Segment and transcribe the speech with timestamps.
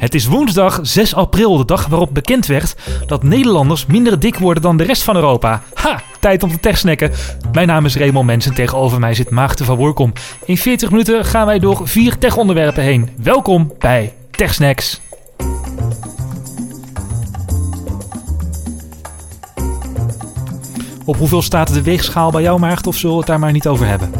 [0.00, 2.74] Het is woensdag 6 april, de dag waarop bekend werd
[3.06, 5.62] dat Nederlanders minder dik worden dan de rest van Europa.
[5.74, 7.10] Ha, tijd om te techsnacken.
[7.52, 10.12] Mijn naam is Raymond Mens en tegenover mij zit Maarten van Woerkom.
[10.44, 13.08] In 40 minuten gaan wij door vier tech-onderwerpen heen.
[13.22, 15.00] Welkom bij TechSnacks.
[21.04, 23.66] Op hoeveel staat de weegschaal bij jou, Maarten, of zullen we het daar maar niet
[23.66, 24.10] over hebben?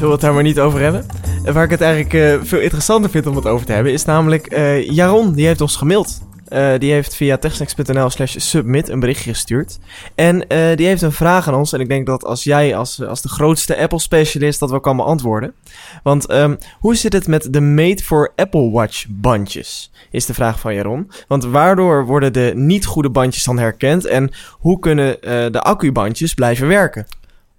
[0.00, 1.06] Zullen we het daar maar niet over hebben?
[1.44, 4.04] En waar ik het eigenlijk uh, veel interessanter vind om het over te hebben, is
[4.04, 6.20] namelijk uh, Jaron, die heeft ons gemaild.
[6.48, 9.78] Uh, die heeft via techsnacks.nl slash submit een berichtje gestuurd.
[10.14, 10.38] En
[10.76, 11.72] die heeft een vraag aan ons.
[11.72, 15.54] En ik denk dat als jij als, als de grootste Apple-specialist dat wel kan beantwoorden.
[16.02, 19.92] Want um, hoe zit het met de Made for Apple Watch bandjes?
[20.10, 21.10] Is de vraag van Jaron.
[21.28, 24.06] Want waardoor worden de niet goede bandjes dan herkend?
[24.06, 25.16] En hoe kunnen
[25.52, 27.06] de accubandjes blijven werken?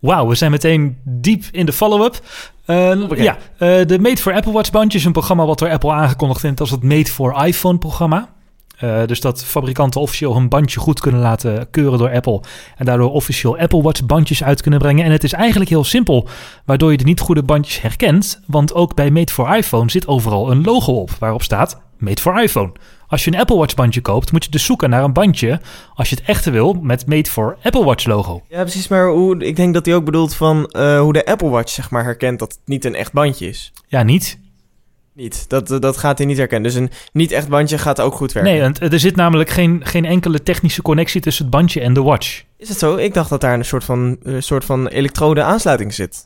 [0.01, 2.19] Wauw, we zijn meteen diep in de follow-up.
[2.67, 5.91] Uh, ja, uh, de Made for Apple Watch bandje is een programma wat door Apple
[5.91, 8.29] aangekondigd wordt als het Made for iPhone programma.
[8.83, 12.41] Uh, dus dat fabrikanten officieel hun bandje goed kunnen laten keuren door Apple.
[12.77, 15.05] En daardoor officieel Apple Watch bandjes uit kunnen brengen.
[15.05, 16.27] En het is eigenlijk heel simpel,
[16.65, 18.41] waardoor je de niet goede bandjes herkent.
[18.47, 22.41] Want ook bij Made for iPhone zit overal een logo op waarop staat Made for
[22.41, 22.71] iPhone.
[23.11, 25.59] Als je een Apple Watch bandje koopt, moet je dus zoeken naar een bandje,
[25.93, 28.41] als je het echte wil, met Made for Apple Watch logo.
[28.49, 28.87] Ja, precies.
[28.87, 31.89] Maar hoe, ik denk dat hij ook bedoelt van uh, hoe de Apple Watch zeg
[31.89, 33.73] maar herkent dat het niet een echt bandje is.
[33.87, 34.39] Ja, niet.
[35.13, 35.45] Niet.
[35.49, 36.71] Dat, dat gaat hij niet herkennen.
[36.71, 38.51] Dus een niet echt bandje gaat ook goed werken.
[38.51, 42.01] Nee, want er zit namelijk geen, geen enkele technische connectie tussen het bandje en de
[42.01, 42.43] watch.
[42.57, 42.95] Is het zo?
[42.95, 46.25] Ik dacht dat daar een soort van, een soort van elektrode aansluiting zit.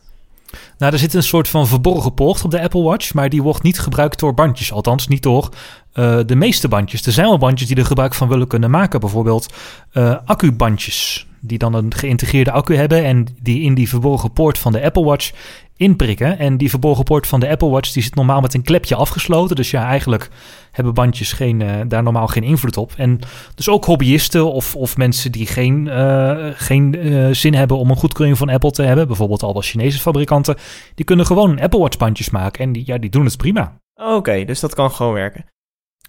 [0.77, 3.63] Nou, er zit een soort van verborgen poort op de Apple Watch, maar die wordt
[3.63, 4.71] niet gebruikt door bandjes.
[4.71, 5.49] Althans, niet door
[5.93, 7.05] uh, de meeste bandjes.
[7.05, 8.99] Er zijn wel bandjes die er gebruik van willen kunnen maken.
[8.99, 9.53] Bijvoorbeeld
[9.93, 14.71] uh, accubandjes, die dan een geïntegreerde accu hebben en die in die verborgen poort van
[14.71, 15.31] de Apple Watch
[15.77, 16.39] inprikken.
[16.39, 19.55] En die verborgen poort van de Apple Watch die zit normaal met een klepje afgesloten.
[19.55, 20.29] Dus ja, eigenlijk
[20.71, 22.93] hebben bandjes geen, uh, daar normaal geen invloed op.
[22.97, 23.19] En
[23.55, 27.95] dus ook hobbyisten of, of mensen die geen, uh, geen uh, zin hebben om een
[27.95, 29.07] goedkeuring van Apple te hebben.
[29.07, 30.55] Bijvoorbeeld al wel Chinese fabrikanten.
[30.95, 32.63] Die kunnen gewoon Apple Watch bandjes maken.
[32.63, 33.77] En die, ja, die doen het prima.
[33.95, 35.45] Oké, dus dat kan gewoon werken.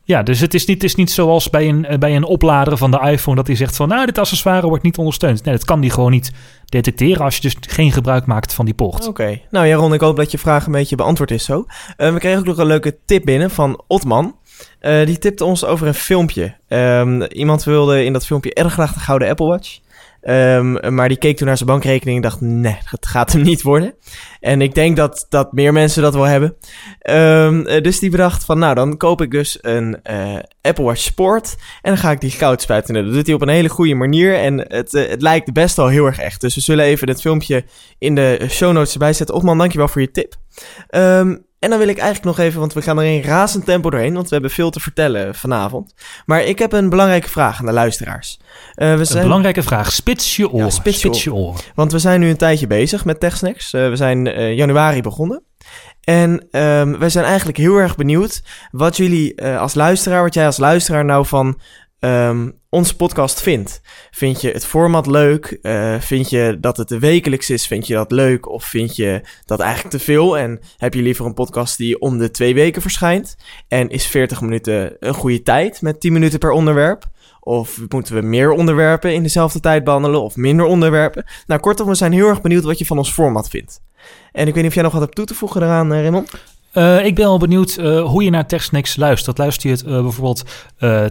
[0.06, 2.90] Ja, dus het is niet, het is niet zoals bij een, bij een oplader van
[2.90, 5.44] de iPhone dat hij zegt van nou, dit accessoire wordt niet ondersteund.
[5.44, 6.32] Nee, dat kan die gewoon niet
[6.64, 9.08] detecteren als je dus geen gebruik maakt van die poort.
[9.08, 11.64] Oké, nou Jaron, ik hoop dat je vraag een beetje beantwoord is zo.
[11.96, 14.36] Uh, we kregen ook nog een leuke tip binnen van Otman.
[14.80, 16.56] Uh, die tipte ons over een filmpje.
[16.68, 19.78] Um, iemand wilde in dat filmpje erg graag de gouden Apple Watch.
[20.22, 23.62] Um, maar die keek toen naar zijn bankrekening en dacht, nee, het gaat hem niet
[23.62, 23.94] worden.
[24.40, 26.56] En ik denk dat, dat meer mensen dat wel hebben.
[27.10, 31.56] Um, dus die bedacht van, nou, dan koop ik dus een uh, Apple Watch Sport
[31.82, 32.94] en dan ga ik die goud spuiten.
[32.94, 35.88] Dat doet hij op een hele goede manier en het, uh, het lijkt best wel
[35.88, 36.40] heel erg echt.
[36.40, 37.64] Dus we zullen even het filmpje
[37.98, 39.34] in de show notes erbij zetten.
[39.34, 40.34] Otman, dankjewel voor je tip.
[40.90, 43.90] Um, en dan wil ik eigenlijk nog even, want we gaan er in razend tempo
[43.90, 45.94] doorheen, want we hebben veel te vertellen vanavond.
[46.26, 48.38] Maar ik heb een belangrijke vraag aan de luisteraars.
[48.76, 49.18] Uh, we zijn...
[49.18, 50.64] Een belangrijke vraag, spits je oren.
[50.64, 51.60] Ja, spits, spits je oren.
[51.74, 53.72] Want we zijn nu een tijdje bezig met TechSnacks.
[53.72, 55.42] Uh, we zijn uh, januari begonnen.
[56.00, 60.56] En um, wij zijn eigenlijk heel erg benieuwd wat jullie als luisteraar, wat jij als
[60.56, 61.60] luisteraar nou van
[62.00, 63.80] um, onze podcast vindt.
[64.10, 65.58] Vind je het format leuk?
[65.62, 67.66] Uh, vind je dat het wekelijks is?
[67.66, 68.48] Vind je dat leuk?
[68.48, 70.38] Of vind je dat eigenlijk te veel?
[70.38, 73.36] En heb je liever een podcast die om de twee weken verschijnt?
[73.68, 77.04] En is 40 minuten een goede tijd met 10 minuten per onderwerp?
[77.40, 80.22] Of moeten we meer onderwerpen in dezelfde tijd behandelen?
[80.22, 81.24] Of minder onderwerpen?
[81.46, 83.80] Nou, kortom, we zijn heel erg benieuwd wat je van ons format vindt.
[84.32, 86.30] En ik weet niet of jij nog wat hebt toe te voegen eraan, eh, Raymond?
[86.76, 89.38] Uh, ik ben wel benieuwd uh, hoe je naar TechSnacks luistert.
[89.38, 90.44] Luister je het uh, bijvoorbeeld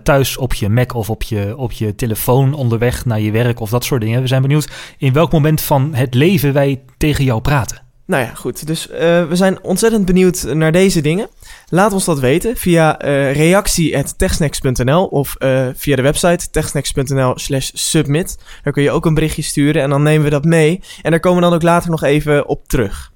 [0.03, 3.69] thuis op je Mac of op je, op je telefoon onderweg naar je werk of
[3.69, 4.21] dat soort dingen?
[4.21, 4.67] We zijn benieuwd
[4.97, 7.83] in welk moment van het leven wij tegen jou praten.
[8.05, 8.67] Nou ja, goed.
[8.67, 11.29] Dus we zijn ontzettend benieuwd naar deze dingen.
[11.69, 12.91] Laat ons dat weten via
[13.31, 15.35] reactie.techsnacks.nl of
[15.73, 18.37] via de website techsnacks.nl slash submit.
[18.63, 20.81] Daar kun je ook een berichtje sturen en dan nemen we dat mee.
[21.01, 23.13] En daar komen we dan ook later nog even op terug.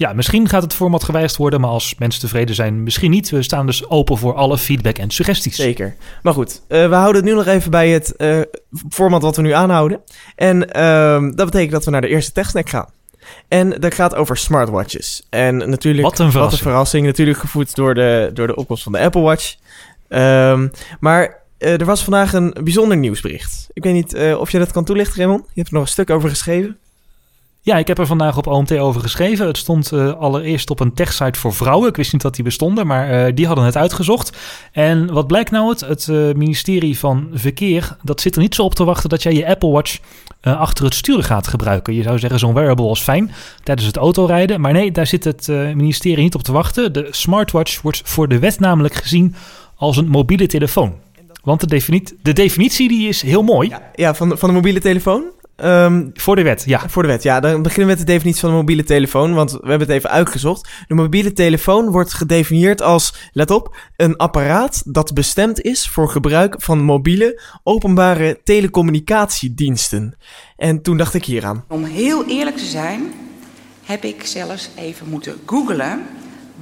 [0.00, 3.30] Ja, misschien gaat het format gewijzigd worden, maar als mensen tevreden zijn, misschien niet.
[3.30, 5.56] We staan dus open voor alle feedback en suggesties.
[5.56, 5.96] Zeker.
[6.22, 8.40] Maar goed, uh, we houden het nu nog even bij het uh,
[8.90, 10.00] format wat we nu aanhouden.
[10.36, 12.88] En uh, dat betekent dat we naar de eerste techsnack gaan.
[13.48, 15.26] En dat gaat over smartwatches.
[15.30, 16.42] En natuurlijk, wat een verrassing.
[16.42, 19.54] Wat een verrassing natuurlijk gevoed door de, door de opkomst van de Apple Watch.
[20.08, 20.70] Um,
[21.00, 23.68] maar uh, er was vandaag een bijzonder nieuwsbericht.
[23.72, 25.44] Ik weet niet of je dat kan toelichten, Raymond.
[25.44, 26.78] Je hebt er nog een stuk over geschreven.
[27.62, 29.46] Ja, ik heb er vandaag op OMT over geschreven.
[29.46, 31.88] Het stond uh, allereerst op een techsite voor vrouwen.
[31.88, 34.38] Ik wist niet dat die bestonden, maar uh, die hadden het uitgezocht.
[34.72, 35.80] En wat blijkt nou het?
[35.80, 39.34] Het uh, ministerie van Verkeer, dat zit er niet zo op te wachten dat jij
[39.34, 39.98] je Apple Watch
[40.42, 41.94] achter het sturen gaat gebruiken.
[41.94, 43.30] Je zou zeggen, zo'n wearable is fijn
[43.62, 44.60] tijdens het autorijden.
[44.60, 46.92] Maar nee, daar zit het ministerie niet op te wachten.
[46.92, 49.34] De smartwatch wordt voor de wet namelijk gezien
[49.74, 50.94] als een mobiele telefoon.
[51.42, 53.68] Want de, de definitie die is heel mooi.
[53.68, 55.22] Ja, ja van, van de mobiele telefoon.
[55.60, 56.88] Ehm, voor de wet, ja.
[56.88, 57.40] Voor de wet, ja.
[57.40, 60.10] Dan beginnen we met de definitie van de mobiele telefoon, want we hebben het even
[60.10, 60.68] uitgezocht.
[60.88, 66.54] De mobiele telefoon wordt gedefinieerd als, let op, een apparaat dat bestemd is voor gebruik
[66.58, 70.16] van mobiele openbare telecommunicatiediensten.
[70.56, 71.64] En toen dacht ik hieraan.
[71.68, 73.12] Om heel eerlijk te zijn,
[73.84, 76.02] heb ik zelfs even moeten googlen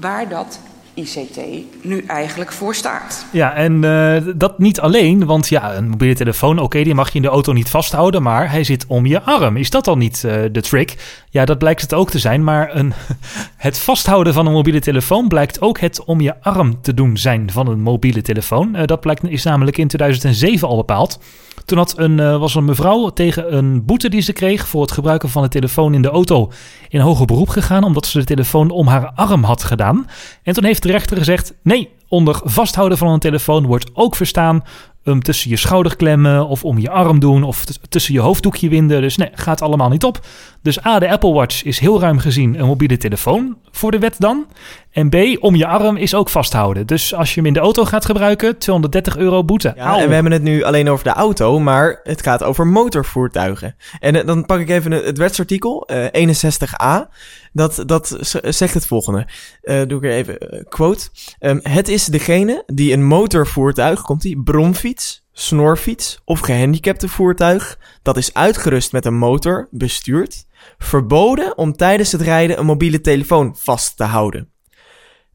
[0.01, 0.61] waar dat
[0.99, 1.41] ICT
[1.83, 3.27] nu eigenlijk voor staat.
[3.33, 7.15] Ja, en uh, dat niet alleen, want ja, een mobiele telefoon, oké, die mag je
[7.15, 9.57] in de auto niet vasthouden, maar hij zit om je arm.
[9.57, 11.23] Is dat dan niet uh, de trick?
[11.31, 12.93] Ja, dat blijkt het ook te zijn, maar een,
[13.57, 17.51] het vasthouden van een mobiele telefoon blijkt ook het om je arm te doen zijn
[17.51, 18.77] van een mobiele telefoon.
[18.77, 21.19] Uh, dat blijkt, is namelijk in 2007 al bepaald.
[21.65, 24.93] Toen had een, uh, was een mevrouw tegen een boete die ze kreeg voor het
[24.93, 26.53] gebruiken van de telefoon in de auto
[26.89, 30.07] in hoger beroep gegaan, omdat ze de telefoon om haar arm had gedaan.
[30.43, 34.65] En toen heeft de rechter gezegd: nee, onder vasthouden van een telefoon wordt ook verstaan
[35.05, 39.01] um, tussen je schouder klemmen of om je arm doen of tussen je hoofddoekje winden.
[39.01, 40.21] Dus nee, gaat allemaal niet op.
[40.63, 44.15] Dus A, de Apple Watch is heel ruim gezien een mobiele telefoon voor de wet
[44.19, 44.47] dan.
[44.91, 46.87] En B, om je arm is ook vasthouden.
[46.87, 49.73] Dus als je hem in de auto gaat gebruiken, 230 euro boete.
[49.77, 53.77] Ja, en we hebben het nu alleen over de auto, maar het gaat over motorvoertuigen.
[53.99, 57.09] En uh, dan pak ik even het wetsartikel, uh, 61a.
[57.53, 59.27] Dat, dat zegt het volgende.
[59.63, 61.09] Uh, doe ik er even quote.
[61.41, 68.17] Um, het is degene die een motorvoertuig, komt die, bromfiets, snorfiets of gehandicapte voertuig dat
[68.17, 70.47] is uitgerust met een motor bestuurt,
[70.79, 74.51] verboden om tijdens het rijden een mobiele telefoon vast te houden.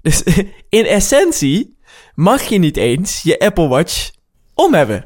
[0.01, 0.23] Dus
[0.69, 1.77] in essentie
[2.15, 4.11] mag je niet eens je Apple Watch
[4.53, 5.05] om hebben.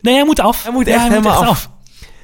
[0.00, 0.62] Nee, hij moet af.
[0.62, 1.70] Hij moet echt hij helemaal moet echt af.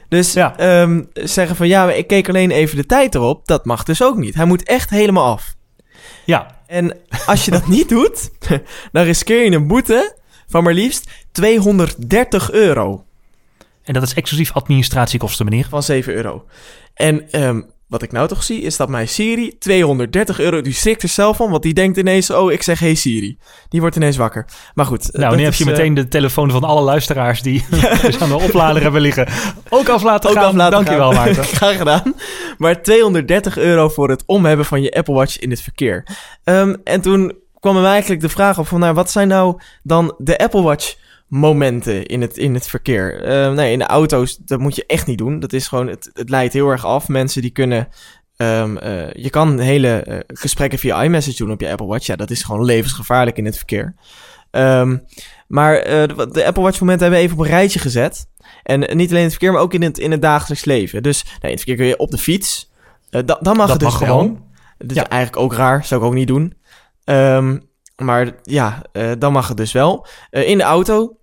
[0.08, 0.80] Dus ja.
[0.82, 4.16] um, zeggen van ja, ik keek alleen even de tijd erop, dat mag dus ook
[4.16, 4.34] niet.
[4.34, 5.54] Hij moet echt helemaal af.
[6.24, 6.60] Ja.
[6.66, 6.96] En
[7.26, 8.30] als je dat niet doet,
[8.92, 13.04] dan riskeer je een boete van maar liefst 230 euro.
[13.82, 15.66] En dat is exclusief administratiekosten, meneer.
[15.68, 16.44] Van 7 euro.
[16.94, 21.02] En um, wat ik nou toch zie, is dat mijn Siri 230 euro, die schrikt
[21.02, 23.38] er zelf van, want die denkt ineens, oh, ik zeg hey Siri.
[23.68, 24.46] Die wordt ineens wakker.
[24.74, 25.08] Maar goed.
[25.12, 27.64] Nou, nu heb je meteen uh, de telefoon van alle luisteraars die
[28.02, 29.28] dus aan de oplader hebben liggen.
[29.68, 30.44] Ook af laten Ook gaan.
[30.44, 31.24] Af laten Dankjewel, gaan.
[31.24, 31.44] Maarten.
[31.44, 32.14] Graag gedaan.
[32.58, 36.06] Maar 230 euro voor het omhebben van je Apple Watch in het verkeer.
[36.44, 40.14] Um, en toen kwam er eigenlijk de vraag op van, nou, wat zijn nou dan
[40.18, 40.94] de Apple Watch
[41.28, 43.26] momenten in het, in het verkeer.
[43.28, 45.40] Uh, nee, in de auto's, dat moet je echt niet doen.
[45.40, 47.08] Dat is gewoon, het, het leidt heel erg af.
[47.08, 47.88] Mensen die kunnen,
[48.36, 52.06] um, uh, je kan hele uh, gesprekken via iMessage doen op je Apple Watch.
[52.06, 53.94] Ja, dat is gewoon levensgevaarlijk in het verkeer.
[54.50, 55.04] Um,
[55.48, 58.26] maar de, de, Apple Watch momenten hebben we even op een rijtje gezet.
[58.62, 61.02] En niet alleen in het verkeer, maar ook in het, in het dagelijks leven.
[61.02, 62.72] Dus nee, in het verkeer kun je op de fiets.
[63.10, 64.08] da, dan mag dat het dus mag wel.
[64.08, 64.42] gewoon.
[64.78, 65.08] Dat is Ja.
[65.08, 66.54] eigenlijk ook raar, zou ik ook niet doen.
[67.04, 70.06] Um, maar ja, uh, dan mag het dus wel.
[70.30, 71.16] Uh, in de auto,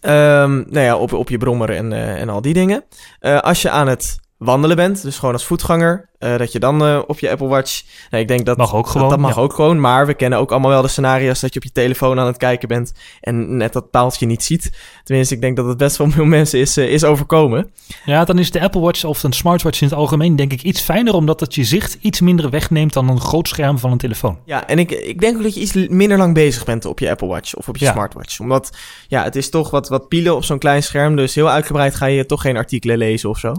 [0.00, 2.84] um, nou ja, op, op je brommer en, uh, en al die dingen.
[3.20, 7.02] Als je aan het wandelen bent, dus gewoon als voetganger, uh, dat je dan uh,
[7.06, 7.82] op je Apple Watch.
[8.10, 9.42] Nou, ik denk dat Mag ook gewoon, Dat, dat mag ja.
[9.42, 12.18] ook gewoon, maar we kennen ook allemaal wel de scenario's dat je op je telefoon
[12.18, 14.70] aan het kijken bent en net dat paaltje niet ziet.
[15.04, 17.70] Tenminste, ik denk dat het best wel veel mensen is, uh, is overkomen.
[18.04, 20.80] Ja, dan is de Apple Watch of een smartwatch in het algemeen denk ik iets
[20.80, 24.38] fijner, omdat het je zicht iets minder wegneemt dan een groot scherm van een telefoon.
[24.44, 27.10] Ja, en ik, ik denk ook dat je iets minder lang bezig bent op je
[27.10, 27.92] Apple Watch of op je Ja.
[27.92, 28.40] smartwatch.
[28.40, 28.76] Omdat,
[29.08, 32.06] ja, het is toch wat, wat pielen op zo'n klein scherm, dus heel uitgebreid ga
[32.06, 33.54] je toch geen artikelen lezen of zo.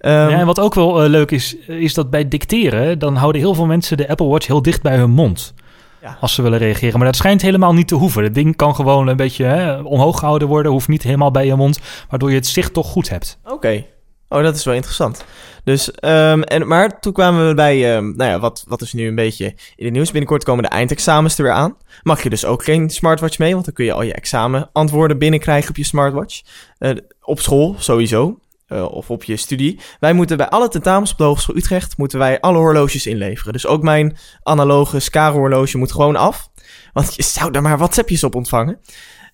[0.00, 3.40] Um, ja, en wat ook wel uh, leuk is, is dat bij dicteren, dan houden
[3.40, 5.54] heel veel mensen de Apple Watch heel dicht bij hun mond.
[6.02, 6.16] Ja.
[6.20, 6.98] Als ze willen reageren.
[6.98, 8.22] Maar dat schijnt helemaal niet te hoeven.
[8.22, 10.72] Het ding kan gewoon een beetje hè, omhoog gehouden worden.
[10.72, 11.78] Hoeft niet helemaal bij je mond.
[12.08, 13.38] Waardoor je het zicht toch goed hebt.
[13.44, 13.54] Oké.
[13.54, 13.86] Okay.
[14.28, 15.24] Oh, dat is wel interessant.
[15.64, 19.06] Dus, um, en, maar toen kwamen we bij, um, nou ja, wat, wat is nu
[19.06, 19.44] een beetje
[19.76, 20.10] in het nieuws.
[20.10, 21.76] Binnenkort komen de eindexamens er weer aan.
[22.02, 25.70] Mag je dus ook geen smartwatch mee, want dan kun je al je examenantwoorden binnenkrijgen
[25.70, 26.42] op je smartwatch.
[26.78, 26.90] Uh,
[27.22, 28.38] op school sowieso.
[28.74, 29.80] Uh, of op je studie.
[30.00, 33.52] Wij moeten bij alle tentamens op de Hogeschool Utrecht moeten wij alle horloges inleveren.
[33.52, 36.50] Dus ook mijn analoge Scaro horloge moet gewoon af.
[36.92, 38.80] Want je zou daar maar WhatsAppjes op ontvangen.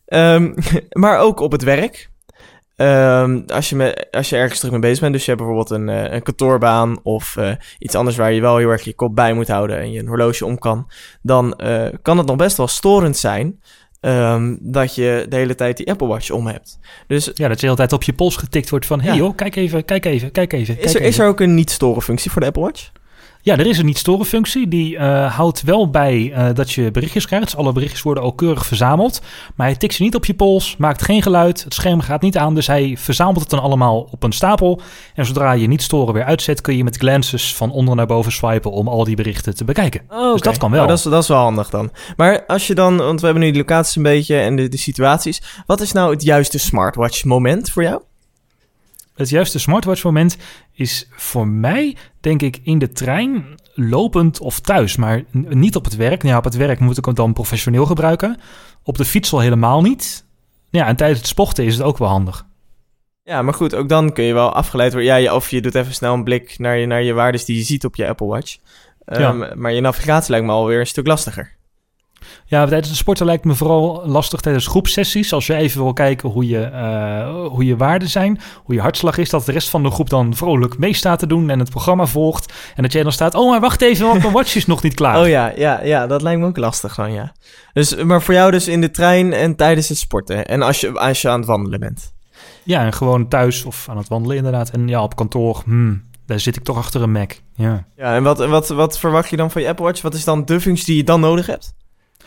[0.07, 0.55] Um,
[1.03, 2.11] maar ook op het werk.
[2.77, 5.89] Um, als, je als je ergens terug mee bezig bent, dus je hebt bijvoorbeeld een,
[5.89, 9.33] uh, een kantoorbaan of uh, iets anders waar je wel heel erg je kop bij
[9.33, 10.91] moet houden en je een horloge om kan,
[11.23, 11.61] dan
[12.03, 13.61] kan het nog best wel storend zijn
[14.01, 16.79] um, dat je de hele tijd die Apple Watch om hebt.
[17.07, 19.15] Dus, ja, dat je de hele tijd op je pols getikt wordt van, hé hey,
[19.15, 19.23] ja.
[19.23, 20.79] joh, kijk even, kijk even, kijk even.
[20.79, 22.91] Is er, kijk is er ook een niet-storen functie voor de Apple Watch?
[23.43, 24.69] Ja, er is een niet-storen functie.
[24.69, 27.45] Die uh, houdt wel bij uh, dat je berichtjes krijgt.
[27.45, 29.21] Dus alle berichtjes worden ook keurig verzameld.
[29.55, 31.65] Maar hij tikt ze niet op je pols, maakt geen geluid.
[31.65, 34.81] Het scherm gaat niet aan, dus hij verzamelt het dan allemaal op een stapel.
[35.15, 38.71] En zodra je niet-storen weer uitzet, kun je met glances van onder naar boven swipen
[38.71, 40.01] om al die berichten te bekijken.
[40.09, 40.83] Oh, Dus dat kan wel.
[40.83, 41.91] Oh, dat, is, dat is wel handig dan.
[42.17, 44.77] Maar als je dan, want we hebben nu de locaties een beetje en de, de
[44.77, 45.43] situaties.
[45.67, 48.01] Wat is nou het juiste smartwatch moment voor jou?
[49.21, 50.37] Het juiste smartwatch moment
[50.73, 54.97] is voor mij, denk ik, in de trein, lopend of thuis.
[54.97, 56.23] Maar niet op het werk.
[56.23, 58.41] Ja, op het werk moet ik hem dan professioneel gebruiken.
[58.83, 60.25] Op de fiets al helemaal niet.
[60.71, 62.47] Ja, en tijdens het sporten is het ook wel handig.
[63.23, 65.23] Ja, maar goed, ook dan kun je wel afgeleid worden.
[65.23, 67.63] Ja, of je doet even snel een blik naar je, naar je waardes die je
[67.63, 68.57] ziet op je Apple Watch.
[69.07, 69.55] Um, ja.
[69.55, 71.57] Maar je navigatie lijkt me alweer een stuk lastiger.
[72.45, 75.33] Ja, tijdens de sporten lijkt me vooral lastig tijdens groepsessies.
[75.33, 79.19] Als je even wil kijken hoe je, uh, hoe je waarden zijn, hoe je hartslag
[79.19, 82.07] is, dat de rest van de groep dan vrolijk meestaat te doen en het programma
[82.07, 82.53] volgt.
[82.75, 84.95] En dat jij dan staat, oh maar wacht even, want mijn watch is nog niet
[84.95, 85.19] klaar.
[85.21, 87.33] Oh ja, ja, ja, dat lijkt me ook lastig dan, ja.
[87.73, 90.93] Dus, maar voor jou dus in de trein en tijdens het sporten en als je,
[90.93, 92.13] als je aan het wandelen bent.
[92.63, 94.71] Ja, en gewoon thuis of aan het wandelen inderdaad.
[94.71, 97.33] En ja, op kantoor, hmm, daar zit ik toch achter een Mac.
[97.55, 100.03] Ja, ja en wat, wat, wat verwacht je dan van je Apple Watch?
[100.03, 101.75] Wat is dan de functie die je dan nodig hebt?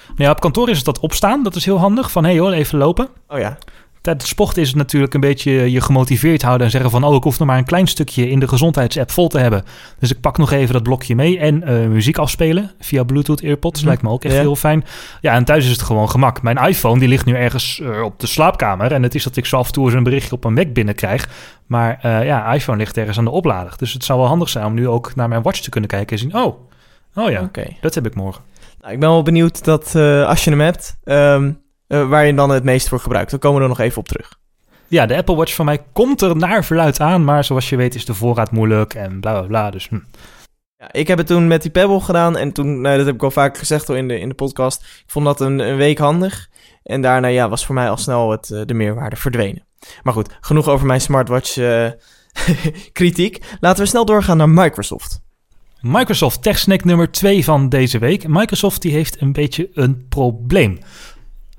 [0.07, 1.43] Nou ja, op kantoor is het dat opstaan.
[1.43, 2.12] Dat is heel handig.
[2.12, 3.07] Van, hé hey hoor, even lopen.
[3.27, 3.57] Oh ja.
[4.01, 7.03] Tijdens sport is het natuurlijk een beetje je gemotiveerd houden en zeggen van...
[7.03, 9.63] oh, ik hoef nog maar een klein stukje in de gezondheidsapp vol te hebben.
[10.00, 13.81] Dus ik pak nog even dat blokje mee en uh, muziek afspelen via Bluetooth AirPods.
[13.81, 13.88] Mm.
[13.88, 14.39] Lijkt me ook echt ja.
[14.39, 14.86] heel fijn.
[15.22, 16.41] Ja, en thuis is het gewoon gemak.
[16.41, 18.91] Mijn iPhone die ligt nu ergens uh, op de slaapkamer.
[18.91, 20.74] En het is dat ik zo af en toe eens een berichtje op een Mac
[20.74, 21.29] binnenkrijg.
[21.65, 23.74] Maar uh, ja, iPhone ligt ergens aan de oplader.
[23.77, 26.17] Dus het zou wel handig zijn om nu ook naar mijn watch te kunnen kijken
[26.17, 26.36] en zien...
[26.36, 26.57] oh,
[27.15, 27.77] oh ja, okay.
[27.81, 28.41] dat heb ik morgen.
[28.84, 32.34] Nou, ik ben wel benieuwd dat uh, als je hem hebt, um, uh, waar je
[32.34, 33.32] dan het meest voor gebruikt.
[33.32, 34.40] Dan komen we er nog even op terug.
[34.88, 37.96] Ja, de Apple Watch van mij komt er naar verluid aan, maar zoals je weet
[37.96, 39.72] is de voorraad moeilijk en bla bla bla.
[39.72, 40.00] Dus, hm.
[40.78, 43.24] ja, ik heb het toen met die Pebble gedaan en toen, nou, dat heb ik
[43.24, 46.50] al vaak gezegd in de, in de podcast, ik vond dat een, een week handig.
[46.84, 49.66] En daarna ja, was voor mij al snel het, uh, de meerwaarde verdwenen.
[50.02, 51.60] Maar goed, genoeg over mijn smartwatch
[52.92, 53.44] kritiek.
[53.60, 55.23] Laten we snel doorgaan naar Microsoft.
[55.84, 58.28] Microsoft TechSnack nummer 2 van deze week.
[58.28, 60.80] Microsoft die heeft een beetje een probleem.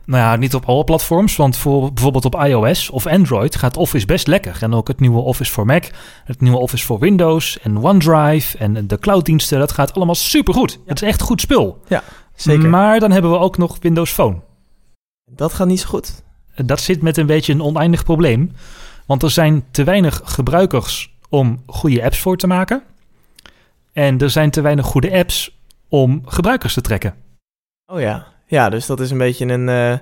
[0.04, 4.06] Nou ja, niet op alle platforms, want voor bijvoorbeeld op iOS of Android gaat Office
[4.06, 4.58] best lekker.
[4.60, 5.84] En ook het nieuwe Office voor Mac,
[6.24, 10.72] het nieuwe Office voor Windows en OneDrive en de clouddiensten, dat gaat allemaal supergoed.
[10.72, 10.78] Ja.
[10.86, 11.80] Het is echt goed spul.
[11.88, 12.02] Ja,
[12.34, 12.68] zeker.
[12.68, 14.40] Maar dan hebben we ook nog Windows Phone.
[15.30, 16.22] Dat gaat niet zo goed.
[16.54, 18.52] Dat zit met een beetje een oneindig probleem,
[19.06, 22.82] want er zijn te weinig gebruikers om goede apps voor te maken.
[23.94, 25.58] En er zijn te weinig goede apps
[25.88, 27.14] om gebruikers te trekken.
[27.86, 29.98] Oh ja, ja, dus dat is een beetje een, uh,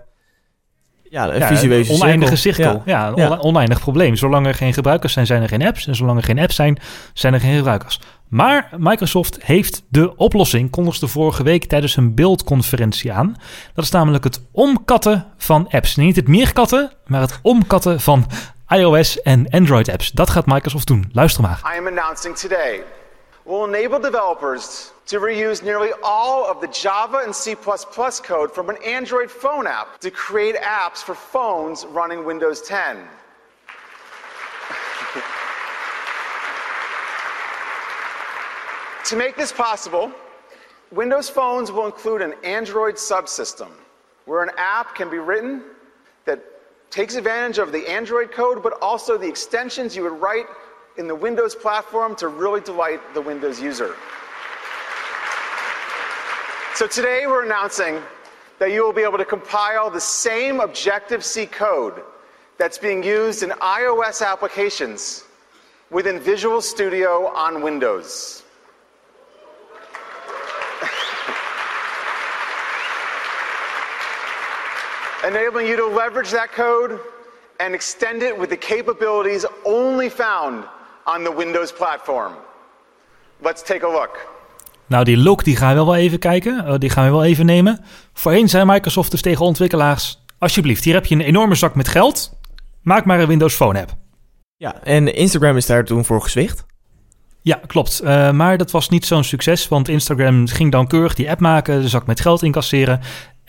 [1.03, 2.83] ja, een ja, visuele een oneindige cirkel.
[2.85, 4.17] Ja, ja een oneindig probleem.
[4.17, 5.87] Zolang er geen gebruikers zijn, zijn er geen apps.
[5.87, 6.79] En zolang er geen apps zijn,
[7.13, 8.01] zijn er geen gebruikers.
[8.29, 13.37] Maar Microsoft heeft de oplossing, kondigde vorige week tijdens een beeldconferentie aan.
[13.75, 15.97] Dat is namelijk het omkatten van apps.
[15.97, 18.27] Niet het meerkatten, maar het omkatten van
[18.69, 20.11] iOS en Android apps.
[20.11, 21.11] Dat gaat Microsoft doen.
[21.13, 21.61] Luister maar.
[21.75, 22.83] I am announcing today
[23.45, 28.77] will enable developers to reuse nearly all of the Java and C++ code from an
[28.85, 32.99] Android phone app to create apps for phones running Windows 10.
[39.05, 40.11] to make this possible,
[40.93, 43.71] Windows phones will include an Android subsystem
[44.25, 45.65] where an app can be written
[46.25, 46.41] that
[46.91, 50.47] takes advantage of the Android code, but also the extensions you would write
[50.97, 53.95] in the Windows platform to really delight the Windows user.
[56.75, 58.01] So today we're announcing
[58.59, 62.03] that you will be able to compile the same Objective-C code
[62.59, 65.25] that's being used in iOS applications
[65.91, 68.43] within Visual Studio on Windows.
[75.27, 77.01] Enabling you to leverage that code
[77.61, 80.67] and extend it with the capabilities only found
[81.05, 82.33] on the Windows platform.
[83.39, 84.31] Let's take a look.
[84.87, 86.65] Nou, die look die gaan we wel even kijken.
[86.67, 87.85] Uh, die gaan we wel even nemen.
[88.13, 90.25] Voorheen zei Microsoft dus tegen ontwikkelaars...
[90.39, 92.39] alsjeblieft, hier heb je een enorme zak met geld.
[92.83, 93.91] Maak maar een Windows Phone app.
[94.57, 96.65] Ja, en Instagram is daar toen voor gezwicht.
[97.41, 98.01] Ja, klopt.
[98.05, 101.83] Uh, maar dat was niet zo'n succes, want Instagram ging dan keurig die app maken,
[101.83, 103.01] de zak met geld incasseren.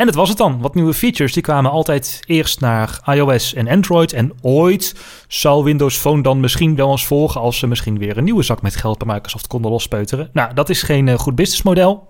[0.03, 0.62] En dat was het dan.
[0.62, 4.13] Wat nieuwe features, die kwamen altijd eerst naar iOS en Android.
[4.13, 4.95] En ooit
[5.27, 7.41] zal Windows Phone dan misschien wel eens volgen...
[7.41, 10.29] als ze misschien weer een nieuwe zak met geld bij Microsoft konden lospeuteren.
[10.33, 12.07] Nou, dat is geen uh, goed businessmodel.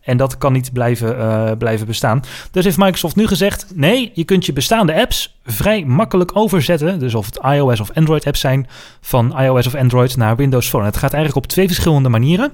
[0.00, 2.22] En dat kan niet blijven, uh, blijven bestaan.
[2.50, 6.98] Dus heeft Microsoft nu gezegd: nee, je kunt je bestaande apps vrij makkelijk overzetten.
[6.98, 8.66] Dus of het iOS of Android apps zijn,
[9.00, 10.84] van iOS of Android naar Windows Phone.
[10.84, 12.52] Het gaat eigenlijk op twee verschillende manieren.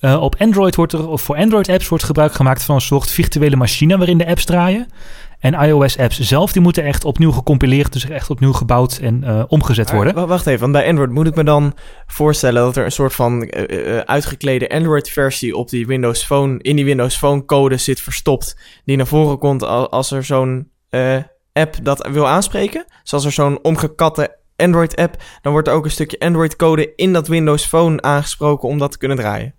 [0.00, 3.56] Eh, op Android wordt er, of voor Android-apps wordt gebruik gemaakt van een soort virtuele
[3.56, 4.86] machine waarin de apps draaien.
[5.38, 9.90] En iOS-apps zelf, die moeten echt opnieuw gecompileerd, dus echt opnieuw gebouwd en uh, omgezet
[9.90, 10.14] worden.
[10.14, 11.74] Maar, wacht even, want bij Android moet ik me dan
[12.06, 16.84] voorstellen dat er een soort van uh, uitgeklede Android-versie op die Windows Phone, in die
[16.84, 20.70] Windows Phone code zit verstopt, die naar voren komt als er zo'n
[21.52, 22.84] app dat wil aanspreken.
[23.02, 27.64] Zoals er zo'n omgekatte Android-app, dan wordt er ook een stukje Android-code in dat Windows
[27.64, 29.54] Phone aangesproken om dat te kunnen draaien.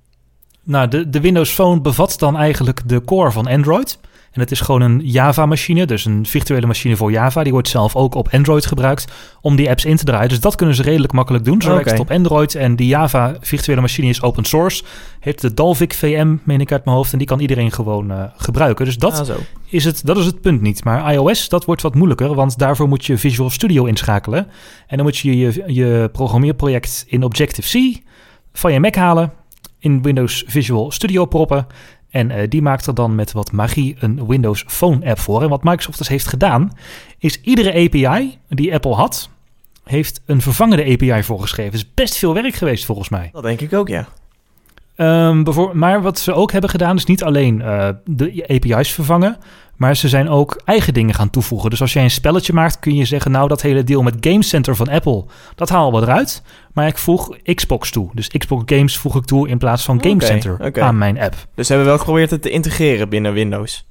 [0.67, 3.99] Nou, de, de Windows Phone bevat dan eigenlijk de core van Android.
[4.31, 7.43] En het is gewoon een Java-machine, dus een virtuele machine voor Java.
[7.43, 9.07] Die wordt zelf ook op Android gebruikt
[9.41, 10.29] om die apps in te draaien.
[10.29, 11.61] Dus dat kunnen ze redelijk makkelijk doen.
[11.61, 12.55] Zo werkt het op Android.
[12.55, 14.83] En die Java-virtuele machine is open source.
[15.19, 17.11] Heeft de Dalvik VM, meen ik uit mijn hoofd.
[17.11, 18.85] En die kan iedereen gewoon uh, gebruiken.
[18.85, 20.83] Dus dat, ah, is het, dat is het punt niet.
[20.83, 22.35] Maar iOS, dat wordt wat moeilijker.
[22.35, 24.47] Want daarvoor moet je Visual Studio inschakelen.
[24.87, 28.01] En dan moet je je, je programmeerproject in Objective-C
[28.53, 29.31] van je Mac halen.
[29.79, 31.67] In Windows Visual Studio proppen.
[32.09, 35.41] En uh, die maakt er dan met wat magie een Windows Phone app voor.
[35.41, 36.71] En wat Microsoft dus heeft gedaan,
[37.17, 39.29] is iedere API die Apple had,
[39.83, 41.71] heeft een vervangende API voorgeschreven.
[41.71, 43.29] Het is best veel werk geweest volgens mij.
[43.33, 44.07] Dat denk ik ook, ja.
[44.99, 45.43] Um,
[45.73, 49.37] maar wat ze ook hebben gedaan, is niet alleen uh, de API's vervangen,
[49.77, 51.69] maar ze zijn ook eigen dingen gaan toevoegen.
[51.69, 54.43] Dus als jij een spelletje maakt, kun je zeggen: Nou, dat hele deel met Game
[54.43, 56.41] Center van Apple, dat halen we eruit.
[56.73, 58.09] Maar ik voeg Xbox toe.
[58.13, 60.83] Dus Xbox Games voeg ik toe in plaats van Game okay, Center okay.
[60.83, 61.35] aan mijn app.
[61.55, 63.85] Dus ze hebben wel geprobeerd het te integreren binnen Windows.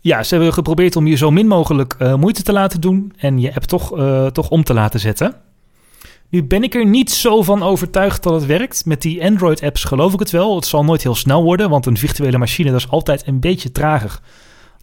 [0.00, 3.40] Ja, ze hebben geprobeerd om je zo min mogelijk uh, moeite te laten doen en
[3.40, 5.34] je app toch, uh, toch om te laten zetten.
[6.28, 8.84] Nu ben ik er niet zo van overtuigd dat het werkt.
[8.84, 10.56] Met die Android-apps geloof ik het wel.
[10.56, 13.72] Het zal nooit heel snel worden, want een virtuele machine dat is altijd een beetje
[13.72, 14.20] trager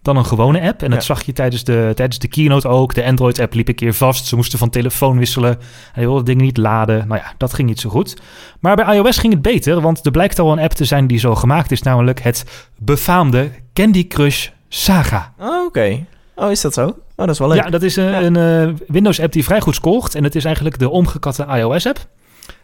[0.01, 0.81] dan een gewone app.
[0.81, 2.93] En dat zag je tijdens de, tijdens de keynote ook.
[2.93, 4.25] De Android-app liep een keer vast.
[4.25, 5.60] Ze moesten van telefoon wisselen.
[5.91, 7.08] Hij wilde dingen niet laden.
[7.08, 8.22] Nou ja, dat ging niet zo goed.
[8.60, 11.20] Maar bij iOS ging het beter, want er blijkt al een app te zijn die
[11.20, 11.81] zo gemaakt is.
[11.81, 15.34] Namelijk het befaamde Candy Crush Saga.
[15.39, 16.05] Oh, oké.
[16.36, 16.88] Oh, is dat zo?
[16.88, 17.63] Oh, dat is wel leuk.
[17.63, 20.15] Ja, dat is een, een uh, Windows-app die vrij goed scoort.
[20.15, 22.00] En het is eigenlijk de omgekatte iOS-app.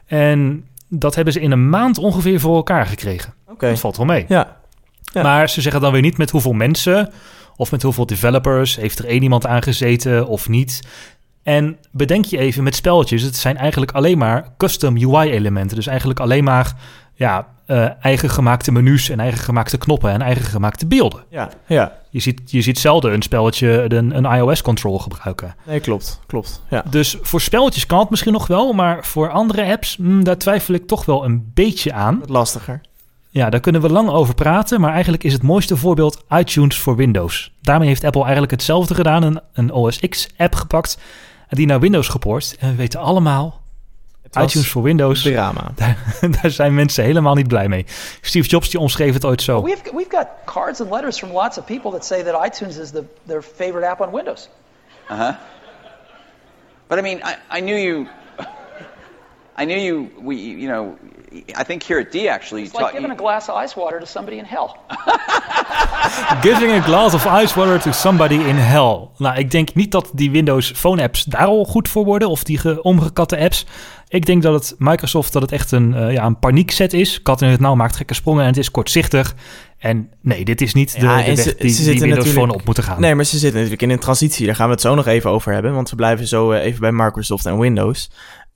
[0.06, 3.34] En dat hebben ze in een maand ongeveer voor elkaar gekregen.
[3.48, 3.70] Oké.
[3.70, 4.26] Dat valt wel mee.
[4.28, 4.58] Ja.
[5.24, 7.10] Maar ze zeggen dan weer niet met hoeveel mensen
[7.56, 8.76] of met hoeveel developers.
[8.76, 10.82] Heeft er één iemand aangezeten of niet?
[11.44, 15.76] En bedenk je even met spelletjes, het zijn eigenlijk alleen maar custom UI-elementen.
[15.76, 16.76] Dus eigenlijk alleen maar
[17.14, 21.24] ja, uh, eigen gemaakte menus en eigen gemaakte knoppen en eigen gemaakte beelden.
[21.30, 21.98] Ja, ja.
[22.10, 25.56] Je ziet, je ziet zelden een spelletje een, een iOS-control gebruiken.
[25.66, 26.62] Nee, klopt, klopt.
[26.70, 26.84] Ja.
[26.90, 30.74] Dus voor spelletjes kan het misschien nog wel, maar voor andere apps, mm, daar twijfel
[30.74, 32.22] ik toch wel een beetje aan.
[32.26, 32.82] Lastiger.
[33.38, 36.96] Ja, daar kunnen we lang over praten, maar eigenlijk is het mooiste voorbeeld iTunes voor
[36.96, 37.54] Windows.
[37.62, 40.98] Daarmee heeft Apple eigenlijk hetzelfde gedaan, een, een OS X-app gepakt
[41.48, 42.56] en die naar Windows gepoord.
[42.60, 43.62] En we weten allemaal,
[44.32, 45.72] iTunes voor Windows, drama.
[45.76, 47.86] Daar, daar, zijn mensen helemaal niet blij mee.
[48.22, 49.64] Steve Jobs die omschreef het ooit zo.
[49.64, 52.90] We've, we've got cards and letters from lots of people that say that iTunes is
[52.92, 54.50] the, their favorite app on Windows.
[55.12, 55.36] Uh-huh.
[56.88, 58.08] But I mean, I, I knew you...
[59.62, 60.98] I knew you, we, you know,
[61.32, 62.64] I think here at D actually.
[62.64, 64.78] It's like giving a glass of ice water to somebody in hell.
[66.42, 69.10] giving a glass of ice water to somebody in hell.
[69.18, 72.44] Nou, ik denk niet dat die Windows Phone apps daar al goed voor worden, of
[72.44, 73.66] die omgekatte apps.
[74.10, 77.22] Ik denk dat het Microsoft dat het echt een, uh, ja, een paniekset is.
[77.22, 79.36] Kat in het nauw maakt gekke sprongen en het is kortzichtig.
[79.78, 82.54] En nee, dit is niet de, ja, de weg ze, die, ze die Windows Phone
[82.54, 83.02] op moeten gaan.
[83.02, 84.46] Nee, maar ze zitten natuurlijk in een transitie.
[84.46, 85.74] Daar gaan we het zo nog even over hebben.
[85.74, 88.10] Want we blijven zo uh, even bij Microsoft en Windows.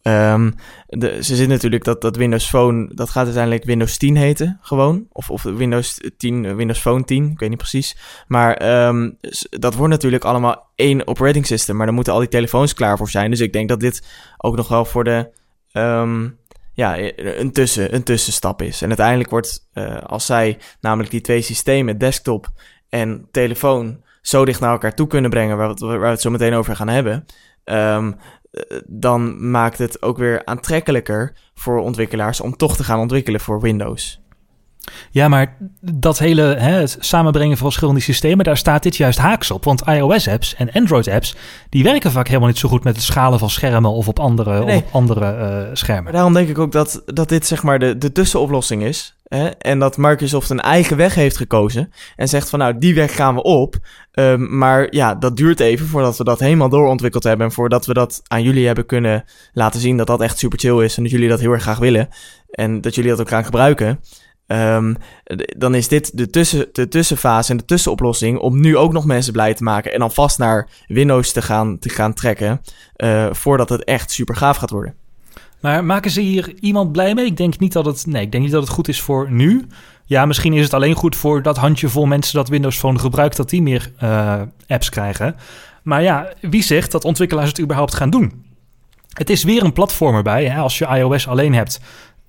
[0.03, 0.55] Um,
[0.99, 5.05] ze zit natuurlijk dat, dat Windows Phone, dat gaat uiteindelijk Windows 10 heten, gewoon.
[5.11, 7.97] Of, of Windows 10, Windows Phone 10, ik weet niet precies.
[8.27, 9.17] Maar um,
[9.49, 13.09] dat wordt natuurlijk allemaal één operating system, maar dan moeten al die telefoons klaar voor
[13.09, 13.29] zijn.
[13.29, 15.29] Dus ik denk dat dit ook nog wel voor de,
[15.73, 16.37] um,
[16.73, 18.81] ja, een, tussen, een tussenstap is.
[18.81, 22.47] En uiteindelijk wordt, uh, als zij namelijk die twee systemen, desktop
[22.89, 26.29] en telefoon, zo dicht naar elkaar toe kunnen brengen, waar we, waar we het zo
[26.29, 27.25] meteen over gaan hebben,
[27.65, 28.15] um,
[28.85, 34.21] dan maakt het ook weer aantrekkelijker voor ontwikkelaars om toch te gaan ontwikkelen voor Windows.
[35.11, 39.51] Ja, maar dat hele hè, het samenbrengen van verschillende systemen, daar staat dit juist haaks
[39.51, 39.63] op.
[39.63, 41.35] Want iOS-apps en Android-apps,
[41.69, 44.63] die werken vaak helemaal niet zo goed met het schalen van schermen of op andere,
[44.63, 46.03] of op andere uh, schermen.
[46.03, 49.15] Maar daarom denk ik ook dat, dat dit zeg maar de, de tussenoplossing is.
[49.57, 51.91] En dat Microsoft een eigen weg heeft gekozen.
[52.15, 53.75] En zegt van nou, die weg gaan we op.
[54.13, 57.45] Um, maar ja, dat duurt even voordat we dat helemaal doorontwikkeld hebben.
[57.45, 60.83] En voordat we dat aan jullie hebben kunnen laten zien dat dat echt super chill
[60.83, 60.97] is.
[60.97, 62.09] En dat jullie dat heel erg graag willen.
[62.49, 63.99] En dat jullie dat ook gaan gebruiken.
[64.47, 64.95] Um,
[65.57, 69.33] dan is dit de, tussen, de tussenfase en de tussenoplossing om nu ook nog mensen
[69.33, 72.61] blij te maken en dan vast naar Windows te gaan, te gaan trekken
[72.97, 75.00] uh, voordat het echt super gaaf gaat worden.
[75.61, 77.25] Maar maken ze hier iemand blij mee?
[77.25, 79.67] Ik denk niet dat het, nee, ik denk niet dat het goed is voor nu.
[80.05, 83.49] Ja, misschien is het alleen goed voor dat handjevol mensen dat Windows Phone gebruikt, dat
[83.49, 85.35] die meer eh, apps krijgen.
[85.83, 88.45] Maar ja, wie zegt dat ontwikkelaars het überhaupt gaan doen?
[89.09, 90.45] Het is weer een platform erbij.
[90.45, 90.59] Hè?
[90.59, 91.79] Als je iOS alleen hebt,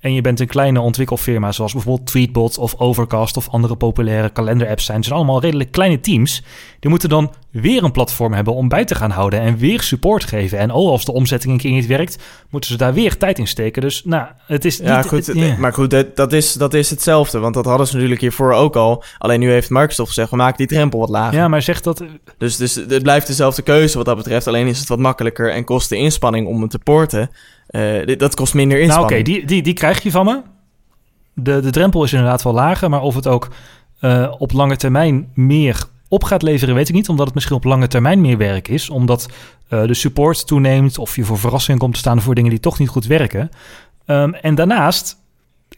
[0.03, 4.85] en je bent een kleine ontwikkelfirma, zoals bijvoorbeeld Tweetbot of Overcast of andere populaire kalenderapps
[4.85, 5.03] zijn.
[5.03, 6.43] Zijn allemaal redelijk kleine teams.
[6.81, 10.25] Die moeten dan weer een platform hebben om bij te gaan houden en weer support
[10.25, 10.59] geven.
[10.59, 12.19] En oh, als de omzetting een keer niet werkt,
[12.51, 13.83] moeten ze daar weer tijd in steken.
[13.83, 14.77] Dus nou, het is.
[14.77, 15.27] Ja, goed.
[15.27, 15.59] het-.
[15.59, 17.39] Maar goed, dat, dat, is, dat is hetzelfde.
[17.39, 19.05] Want dat hadden ze natuurlijk hiervoor ook al.
[19.19, 21.39] Alleen nu heeft Microsoft gezegd, we maken die drempel wat lager.
[21.39, 22.05] Ja, maar zeg dat.
[22.39, 24.47] Dus, dus het blijft dezelfde keuze wat dat betreft.
[24.47, 27.31] Alleen is het wat makkelijker en kost de inspanning om het te porten.
[28.05, 29.21] Dit- dat kost minder Nou, inspanning.
[29.21, 30.41] oké, die, die, die krijg je van me.
[31.35, 33.49] De, de drempel is inderdaad wel lager, maar of het ook
[34.01, 37.09] eh, op lange termijn meer op gaat leveren, weet ik niet.
[37.09, 38.91] Omdat het misschien op lange termijn meer werk is.
[38.91, 39.29] Omdat
[39.69, 42.79] eh, de support toeneemt of je voor verrassing komt te staan voor dingen die toch
[42.79, 43.51] niet goed werken.
[44.07, 45.17] Ehm, en daarnaast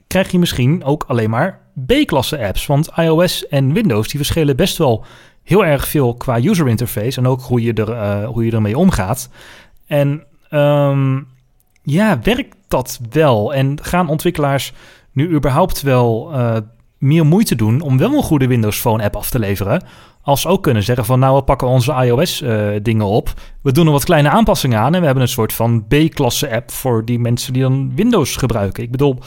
[0.06, 2.66] krijg je misschien ook alleen maar B-klasse apps.
[2.66, 5.04] Want iOS en Windows die verschillen best wel
[5.42, 7.18] heel erg veel qua user interface.
[7.18, 9.28] En ook hoe je, er, eh, hoe je ermee omgaat.
[9.86, 11.20] En ehm,
[11.82, 13.54] ja, werkt dat wel?
[13.54, 14.72] En gaan ontwikkelaars
[15.12, 16.56] nu überhaupt wel eh,
[16.98, 19.82] meer moeite doen om wel een goede Windows Phone app af te leveren?
[20.24, 23.32] Als ze ook kunnen zeggen van nou, we pakken onze iOS eh, dingen op.
[23.62, 26.70] We doen er wat kleine aanpassingen aan en we hebben een soort van B-klasse app
[26.70, 28.82] voor die mensen die dan Windows gebruiken.
[28.82, 29.18] Ik bedoel,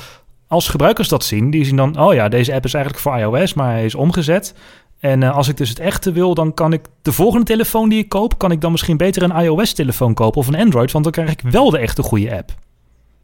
[0.48, 3.54] als gebruikers dat zien, die zien dan, oh ja, deze app is eigenlijk voor iOS,
[3.54, 4.54] maar hij is omgezet.
[5.00, 8.00] En eh, als ik dus het echte wil, dan kan ik de volgende telefoon die
[8.00, 11.14] ik koop, kan ik dan misschien beter een iOS-telefoon kopen of een Android, want dan
[11.14, 12.52] krijg ik wel de echte goede app.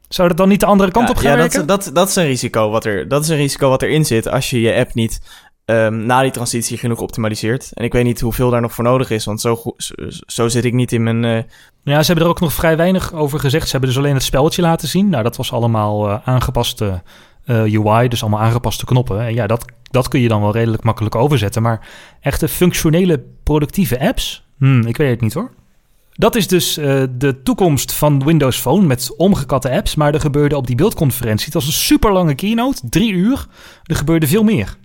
[0.07, 1.67] Zou dat dan niet de andere kant Ja, op gaan ja, werken?
[1.67, 4.29] dat, dat, dat is een risico wat er, dat is een risico wat erin zit
[4.29, 5.19] als je je app niet
[5.65, 7.71] ehm, na die transitie genoeg optimaliseert.
[7.73, 9.61] En ik weet niet hoeveel daar nog voor nodig is, want zo,
[10.25, 11.23] zo, zit ik niet in mijn.
[11.25, 11.43] eh,
[11.83, 13.65] Ja, ze hebben er ook nog vrij weinig over gezegd.
[13.65, 15.09] Ze hebben dus alleen het spelletje laten zien.
[15.09, 17.01] Nou, dat was allemaal eh, aangepaste
[17.45, 19.21] eh, UI, dus allemaal aangepaste knoppen.
[19.21, 21.61] En ja, dat, dat kun je dan wel redelijk makkelijk overzetten.
[21.61, 21.87] Maar
[22.21, 24.45] echte functionele, productieve apps?
[24.57, 25.51] Hmm, ik weet het niet hoor.
[26.13, 29.95] Dat is dus de toekomst van Windows Phone met omgekatte apps.
[29.95, 33.45] Maar er gebeurde op die beeldconferentie, het was een super lange keynote, drie uur.
[33.83, 34.77] Er gebeurde veel meer.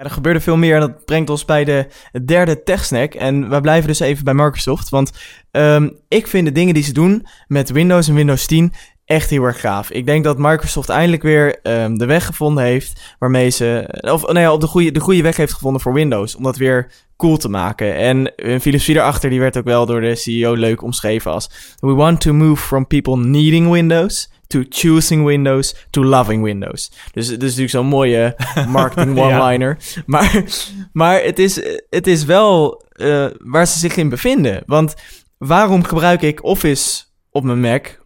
[0.00, 1.86] Er gebeurde veel meer en dat brengt ons bij de
[2.24, 3.14] derde techsnack.
[3.14, 5.12] En we blijven dus even bij Microsoft, want
[5.50, 8.72] ehm, ik vind de dingen die ze doen met Windows en Windows 10
[9.04, 9.90] echt heel erg gaaf.
[9.90, 14.52] Ik denk dat Microsoft eindelijk weer ehm, de weg gevonden heeft waarmee ze, of ja,
[14.52, 17.48] op de goede, de goede weg heeft gevonden voor Windows, om dat weer cool te
[17.48, 17.96] maken.
[17.96, 21.92] En een filosofie daarachter, die werd ook wel door de CEO leuk omschreven als We
[21.92, 26.90] want to move from people needing Windows to choosing Windows to loving Windows.
[27.12, 28.36] Dus het is natuurlijk zo'n mooie
[28.68, 29.22] marketing Ja.
[29.38, 29.76] one-liner.
[30.06, 30.44] Maar,
[30.92, 34.62] maar het, is, het is wel eh, waar ze zich in bevinden.
[34.66, 34.94] Want
[35.38, 37.98] waarom gebruik ik Office op mijn Mac?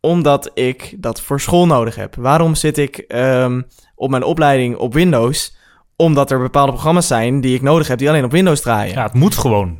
[0.00, 2.14] Omdat ik dat voor school nodig heb.
[2.14, 3.62] Waarom zit ik ehm,
[3.94, 5.56] op mijn opleiding op Windows?
[5.96, 8.94] Omdat er bepaalde programma's zijn die ik nodig heb die alleen op Windows draaien.
[8.94, 9.78] Ja, het moet gewoon.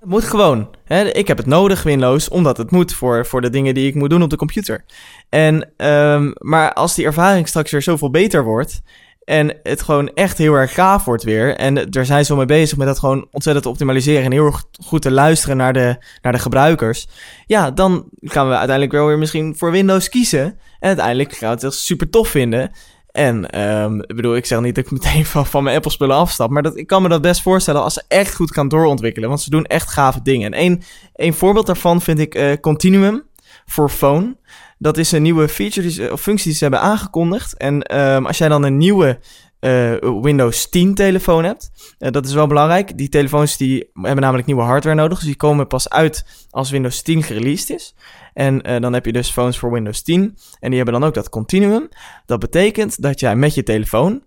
[0.00, 0.68] Het moet gewoon.
[0.84, 1.04] Hè?
[1.04, 4.10] Ik heb het nodig, Windows, omdat het moet voor, voor de dingen die ik moet
[4.10, 4.84] doen op de computer.
[5.28, 8.82] En, ehm, maar als die ervaring straks weer zoveel beter wordt.
[9.24, 11.56] En het gewoon echt heel erg gaaf wordt weer.
[11.56, 14.24] En daar zijn ze wel mee bezig met dat gewoon ontzettend te optimaliseren.
[14.24, 17.08] En heel erg goed te luisteren naar de, naar de gebruikers.
[17.46, 20.44] Ja, dan gaan we uiteindelijk wel weer misschien voor Windows kiezen.
[20.78, 22.70] En uiteindelijk gaan we het echt super tof vinden.
[23.16, 26.50] En ehm, ik bedoel, ik zeg niet dat ik meteen van, van mijn Apple-spullen afstap.
[26.50, 29.28] Maar dat, ik kan me dat best voorstellen als ze echt goed gaan doorontwikkelen.
[29.28, 30.52] Want ze doen echt gave dingen.
[30.52, 30.82] En één,
[31.14, 33.22] één voorbeeld daarvan vind ik eh, Continuum
[33.66, 34.36] voor Phone.
[34.78, 37.56] Dat is een nieuwe feature die ze, of functie die ze hebben aangekondigd.
[37.56, 39.18] En ehm, als jij dan een nieuwe
[39.60, 42.98] eh, Windows 10 telefoon hebt, eh, dat is wel belangrijk.
[42.98, 45.18] Die telefoons die hebben namelijk nieuwe hardware nodig.
[45.18, 47.94] Dus die komen pas uit als Windows 10 gereleased is.
[48.32, 50.38] En eh, dan heb je dus phones voor Windows 10.
[50.60, 51.88] En die hebben dan ook dat continuum.
[52.26, 54.22] Dat betekent dat jij met je telefoon,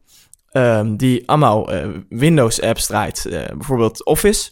[0.51, 1.69] ehm, die allemaal
[2.09, 4.51] Windows apps draait, bijvoorbeeld Office,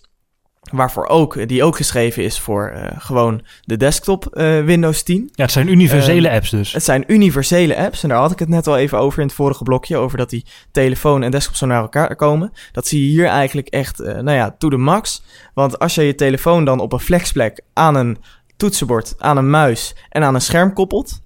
[0.71, 5.29] waarvoor ook, die ook geschreven is voor eh, gewoon de desktop eh, Windows 10.
[5.33, 6.73] Ja, het zijn universele apps dus.
[6.73, 9.35] Het zijn universele apps en daar had ik het net al even over in het
[9.35, 12.51] vorige blokje, over dat die telefoon en desktop zo naar elkaar komen.
[12.71, 15.23] Dat zie je hier eigenlijk echt, eh, nou ja, to the max.
[15.53, 18.17] Want als je je telefoon dan op een flexplek aan een
[18.57, 21.21] toetsenbord, aan een muis en aan een scherm koppelt,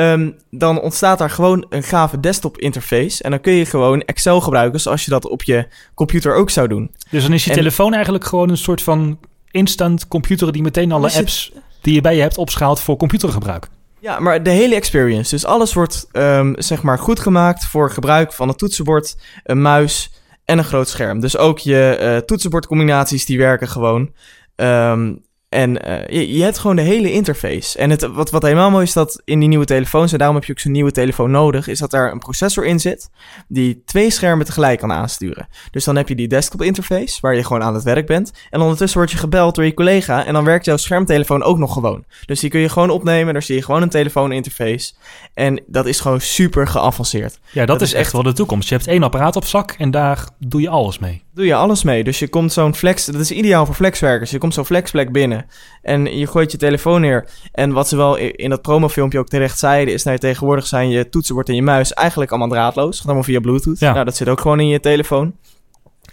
[0.00, 3.22] ehm, dan ontstaat daar gewoon een gave desktop interface.
[3.22, 6.68] En dan kun je gewoon Excel gebruiken zoals je dat op je computer ook zou
[6.68, 6.90] doen.
[7.10, 9.18] Dus dan is je En- telefoon eigenlijk gewoon een soort van
[9.50, 13.68] instant computer die meteen alle het- apps die je bij je hebt opschaalt voor computergebruik.
[14.00, 15.30] Ja, maar de hele experience.
[15.30, 20.10] Dus alles wordt ehm, zeg maar goed gemaakt voor gebruik van een toetsenbord, een muis
[20.44, 21.20] en een groot scherm.
[21.20, 24.12] Dus ook je eh, toetsenbordcombinaties die werken gewoon.
[24.56, 25.12] Ehm,
[25.50, 27.78] En eh, je, je hebt gewoon de hele interface.
[27.78, 30.44] En het, wat, wat helemaal mooi is dat in die nieuwe telefoons, en daarom heb
[30.44, 33.10] je ook zo'n nieuwe telefoon nodig, is dat daar een processor in zit
[33.48, 35.48] die twee schermen tegelijk kan aansturen.
[35.70, 38.32] Dus dan heb je die desktop interface, waar je gewoon aan het werk bent.
[38.50, 41.72] En ondertussen word je gebeld door je collega en dan werkt jouw schermtelefoon ook nog
[41.72, 42.04] gewoon.
[42.26, 44.92] Dus die kun je gewoon opnemen, daar zie je gewoon een telefooninterface.
[45.34, 47.38] En dat is gewoon super geavanceerd.
[47.52, 48.68] Ja, dat, is echt wel de toekomst.
[48.68, 51.22] Je hebt één apparaat op zak en daar doe je alles mee.
[51.40, 52.04] Doe je alles mee.
[52.04, 54.30] Dus je komt zo'n flex, dat is ideaal voor flexwerkers.
[54.30, 55.46] Je komt zo'n flexplek binnen
[55.82, 57.28] en je gooit je telefoon neer.
[57.52, 61.08] En wat ze wel in dat promofilmpje ook terecht zeiden, is nou tegenwoordig zijn je
[61.08, 62.96] toetsenbord en je muis eigenlijk allemaal draadloos.
[62.96, 63.78] Gaat allemaal via Bluetooth.
[63.78, 63.92] Ja.
[63.92, 65.36] Nou, dat zit ook gewoon in je telefoon.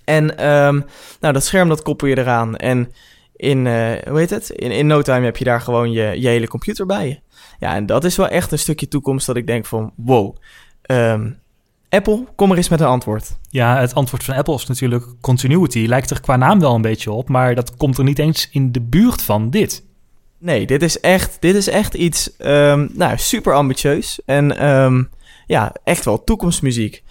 [0.03, 0.81] En ehm,
[1.19, 2.55] nou, dat scherm dat koppel je eraan.
[2.55, 2.91] En
[3.35, 4.49] in, eh, hoe heet het?
[4.49, 7.19] In, in no time heb je daar gewoon je, je hele computer bij je.
[7.59, 10.35] Ja, en dat is wel echt een stukje toekomst dat ik denk van, wow.
[10.81, 11.29] Ehm,
[11.97, 13.37] Apple, kom er eens met een antwoord.
[13.49, 15.85] Ja, het antwoord van Apple is natuurlijk continuity.
[15.87, 18.71] Lijkt er qua naam wel een beetje op, maar dat komt er niet eens in
[18.71, 19.83] de buurt van dit.
[20.39, 24.19] Nee, dit is echt, dit is echt iets ehm, nou, super ambitieus.
[24.25, 25.03] En ehm,
[25.45, 27.03] ja, echt wel toekomstmuziek.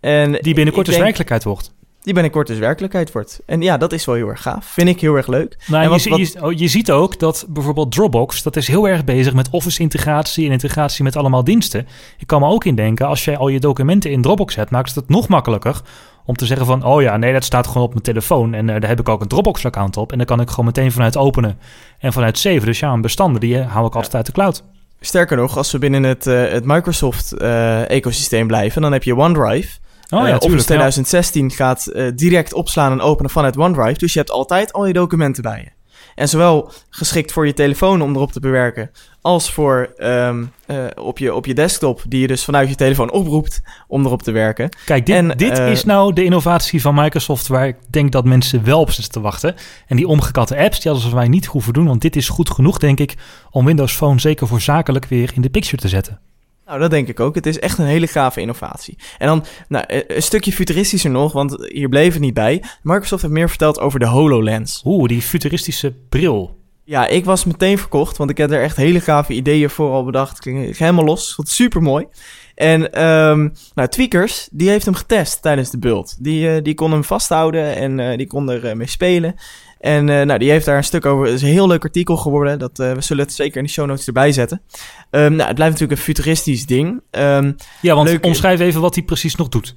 [0.00, 1.74] En Die binnenkort dus denk- werkelijkheid wordt.
[2.02, 3.40] Die binnenkort dus werkelijkheid wordt.
[3.46, 4.66] En ja, dat is wel heel erg gaaf.
[4.66, 5.56] Vind ik heel erg leuk.
[5.66, 9.04] Nou, En wat- je, oh, je ziet ook dat bijvoorbeeld Dropbox, dat is heel erg
[9.04, 11.86] bezig met Office-integratie en integratie met allemaal diensten.
[12.18, 14.94] Ik kan me ook indenken, als jij al je documenten in Dropbox hebt, maakt het
[14.94, 15.80] het nog makkelijker
[16.24, 18.80] om te zeggen van, oh ja, nee, dat staat gewoon op mijn telefoon en eh,
[18.80, 21.58] daar heb ik ook een Dropbox-account op en daar kan ik gewoon meteen vanuit openen
[21.98, 22.64] en vanuit saven.
[22.64, 24.64] Dus ja, een bestanden, die eh, hou ik altijd uit de cloud.
[25.00, 29.78] Sterker nog, als we binnen het, eh, het Microsoft-ecosysteem blijven, dan heb je OneDrive.
[30.10, 30.60] Oh Eh, ja, Office tuurlijk.
[30.60, 30.64] ja.
[30.64, 33.98] 2016 gaat eh, direct opslaan en openen vanuit OneDrive.
[33.98, 35.76] Dus je hebt altijd al je documenten bij je.
[36.18, 38.90] En zowel geschikt voor je telefoon om erop te bewerken,
[39.20, 43.10] als voor ehm, eh, op, je, op je desktop, die je dus vanuit je telefoon
[43.10, 44.68] oproept om erop te werken.
[44.84, 48.24] Kijk, dit, En, dit eh, is nou de innovatie van Microsoft waar ik denk dat
[48.24, 49.54] mensen wel op zitten te wachten.
[49.86, 52.50] En die omgekatte apps, die hadden ze wij niet hoeven doen, want dit is goed
[52.50, 53.14] genoeg, denk ik,
[53.50, 56.20] om Windows Phone zeker voor zakelijk weer in de picture te zetten.
[56.68, 57.34] Nou, dat denk ik ook.
[57.34, 58.98] Het is echt een hele gave innovatie.
[59.18, 62.62] En dan nou, eh, een stukje futuristischer nog, want hier bleef het niet bij.
[62.82, 64.82] Microsoft heeft meer verteld over de HoloLens.
[64.84, 66.56] Oeh, die futuristische bril.
[66.84, 70.04] Ja, ik was meteen verkocht, want ik heb er echt hele gave ideeën voor al
[70.04, 70.38] bedacht.
[70.38, 72.06] Klinkt helemaal los, wat super mooi.
[72.54, 76.16] En ehm, nou, Tweakers, die heeft hem getest tijdens de build.
[76.24, 79.34] Die, eh, die kon hem vasthouden en eh, die kon er mee spelen.
[79.80, 81.24] En eh, nou, die heeft daar een stuk over.
[81.26, 82.58] Het is een heel leuk artikel geworden.
[82.58, 84.62] Dat, eh, we zullen het zeker in de show notes erbij zetten.
[85.10, 87.00] Ehm, nou, het blijft natuurlijk een futuristisch ding.
[87.10, 88.24] Ehm, Ja, want Leuk.
[88.24, 89.76] omschrijf even wat hij precies nog doet.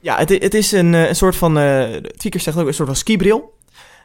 [0.00, 1.58] ja, het, het is een, eh, een soort van.
[1.58, 1.82] eh
[2.16, 3.56] Tweakers zegt ook een soort van skibril.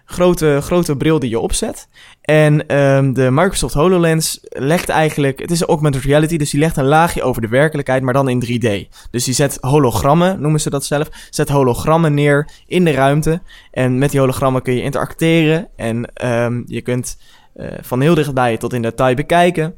[0.05, 1.87] Grote, grote bril die je opzet.
[2.21, 5.39] En ehm, de Microsoft HoloLens legt eigenlijk.
[5.39, 8.29] Het is een augmented reality, dus die legt een laagje over de werkelijkheid, maar dan
[8.29, 8.95] in 3D.
[9.11, 11.09] Dus die zet hologrammen, noemen ze dat zelf.
[11.29, 13.41] Zet hologrammen neer in de ruimte.
[13.71, 15.67] En met die hologrammen kun je interacteren.
[15.75, 17.17] En ehm, je kunt
[17.55, 19.75] eh, van heel dichtbij tot in detail bekijken.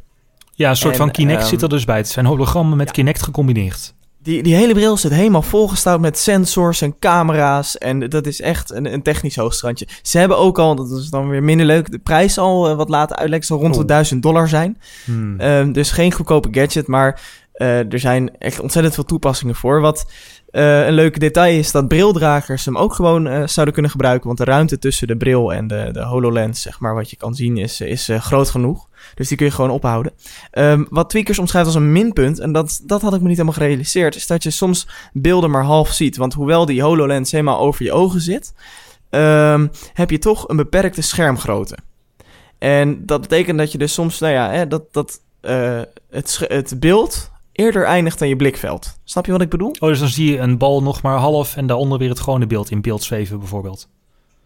[0.51, 1.97] Ja, een soort En, van Kinect ehm, zit er dus bij.
[1.97, 2.93] Het zijn hologrammen met ja.
[2.93, 3.94] Kinect gecombineerd.
[4.25, 7.77] Die, die hele bril zit helemaal volgestouwd met sensors en camera's.
[7.77, 9.87] En dat is echt een, een technisch hoogstrandje.
[10.01, 12.89] Ze hebben ook al, dat is dan weer minder leuk, de prijs al eh, wat
[12.89, 13.47] laten uitleggen.
[13.47, 13.87] zal rond de Oeh.
[13.87, 14.77] 1000 dollar zijn.
[15.03, 15.39] Hmm.
[15.39, 17.21] Ehm, dus geen goedkope gadget, maar
[17.53, 19.81] eh, er zijn echt ontzettend veel toepassingen voor.
[19.81, 20.05] Wat
[20.55, 24.25] eh, een leuke detail is dat brildragers hem ook gewoon eh, zouden kunnen gebruiken.
[24.27, 27.35] Want de ruimte tussen de bril en de, de HoloLens, zeg maar, wat je kan
[27.35, 28.87] zien, is, is eh, groot genoeg.
[29.15, 30.11] Dus die kun je gewoon ophouden.
[30.51, 33.57] Ehm, wat Tweakers omschrijft als een minpunt, en dat, dat had ik me niet helemaal
[33.57, 36.17] gerealiseerd, is dat je soms beelden maar half ziet.
[36.17, 38.53] Want hoewel die HoloLens helemaal over je ogen zit,
[39.09, 41.77] ehm, heb je toch een beperkte schermgrootte.
[42.57, 45.21] En dat betekent dat je dus soms, nou ja, hè, dat, dat
[46.09, 48.97] het, het beeld eerder eindigt dan je blikveld.
[49.03, 49.75] Snap je wat ik bedoel?
[49.79, 52.47] Oh, dus dan zie je een bal nog maar half en daaronder weer het gewone
[52.47, 53.87] beeld in beeld zweven bijvoorbeeld.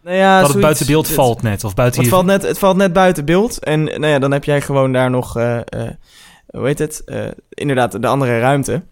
[0.02, 2.14] Nou ja, dat het zoiets- buiten beeld het- valt net, of buiten Het je...
[2.16, 3.64] valt, net, het valt net buiten beeld.
[3.64, 5.58] En nou ja, dan heb jij gewoon daar nog, eh,
[6.46, 7.02] hoe heet het?
[7.04, 8.82] Eh, inderdaad, de andere ruimte.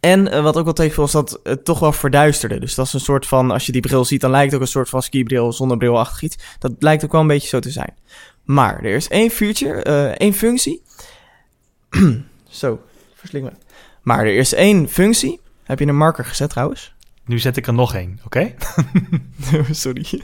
[0.00, 2.60] En wat ook wel tegenviel is dat het toch wel verduisterde.
[2.60, 4.66] Dus dat is een soort van, als je die bril ziet, dan lijkt het ook
[4.66, 6.36] een soort van skibril, zonnebrilachtig iets.
[6.58, 7.94] Dat lijkt ook wel een beetje zo te zijn.
[8.44, 9.82] Maar er is één feature,
[10.16, 10.82] één functie.
[12.48, 12.80] zo,
[14.02, 15.40] Maar er is één functie.
[15.64, 16.94] Heb je een marker gezet trouwens?
[17.24, 18.54] Nu zet ik er nog één, oké?
[19.70, 20.22] Sorry.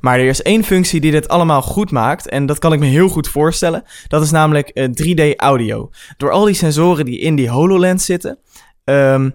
[0.00, 2.28] Maar er is één functie die dit allemaal goed maakt.
[2.28, 3.84] En dat kan ik me heel goed voorstellen.
[4.08, 5.90] Dat is namelijk eh, 3D audio.
[6.16, 8.38] Door al die sensoren die in die HoloLens zitten,
[8.84, 9.30] ehm,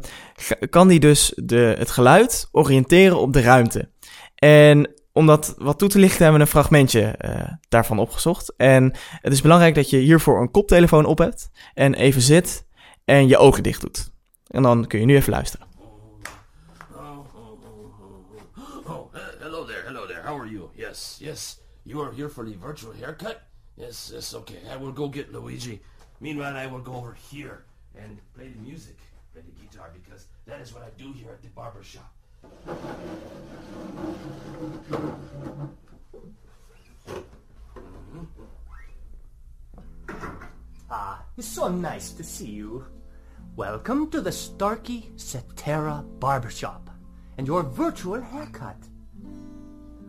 [0.69, 3.89] kan die dus de, het geluid oriënteren op de ruimte.
[4.36, 8.54] En om dat wat toe te lichten hebben we een fragmentje eh, daarvan opgezocht.
[8.58, 11.50] En het is belangrijk dat je hiervoor een koptelefoon op hebt.
[11.74, 12.65] En even zit
[13.06, 14.12] en je ogen dicht doet.
[14.48, 15.67] En dan kun je nu even luisteren.
[19.15, 19.22] Uh?
[20.76, 21.60] Yes, yes.
[21.84, 23.41] You are here for the virtual haircut?
[23.76, 24.58] Yes, yes, okay.
[24.74, 25.82] I will go get Luigi.
[26.19, 27.63] Meanwhile, I will go over here
[27.95, 28.98] and play the music,
[29.34, 32.12] play the guitar, because that is what I do here at the barber shop.
[40.91, 42.86] Ah, it's so nice to see you.
[43.56, 46.89] Welcome to the Starkey Cetera Barbershop
[47.38, 48.78] and your virtual haircut.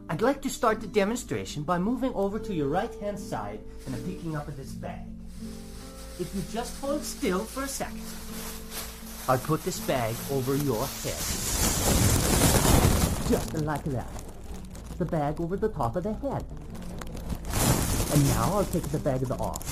[0.09, 4.35] I'd like to start the demonstration by moving over to your right-hand side and picking
[4.37, 5.07] up this bag.
[6.19, 8.03] If you just hold still for a second,
[9.29, 12.20] I'll put this bag over your head.
[13.31, 14.11] Just like that.
[14.99, 16.45] The bag over the top of the head.
[18.13, 19.63] And now I'll take the bag of the off.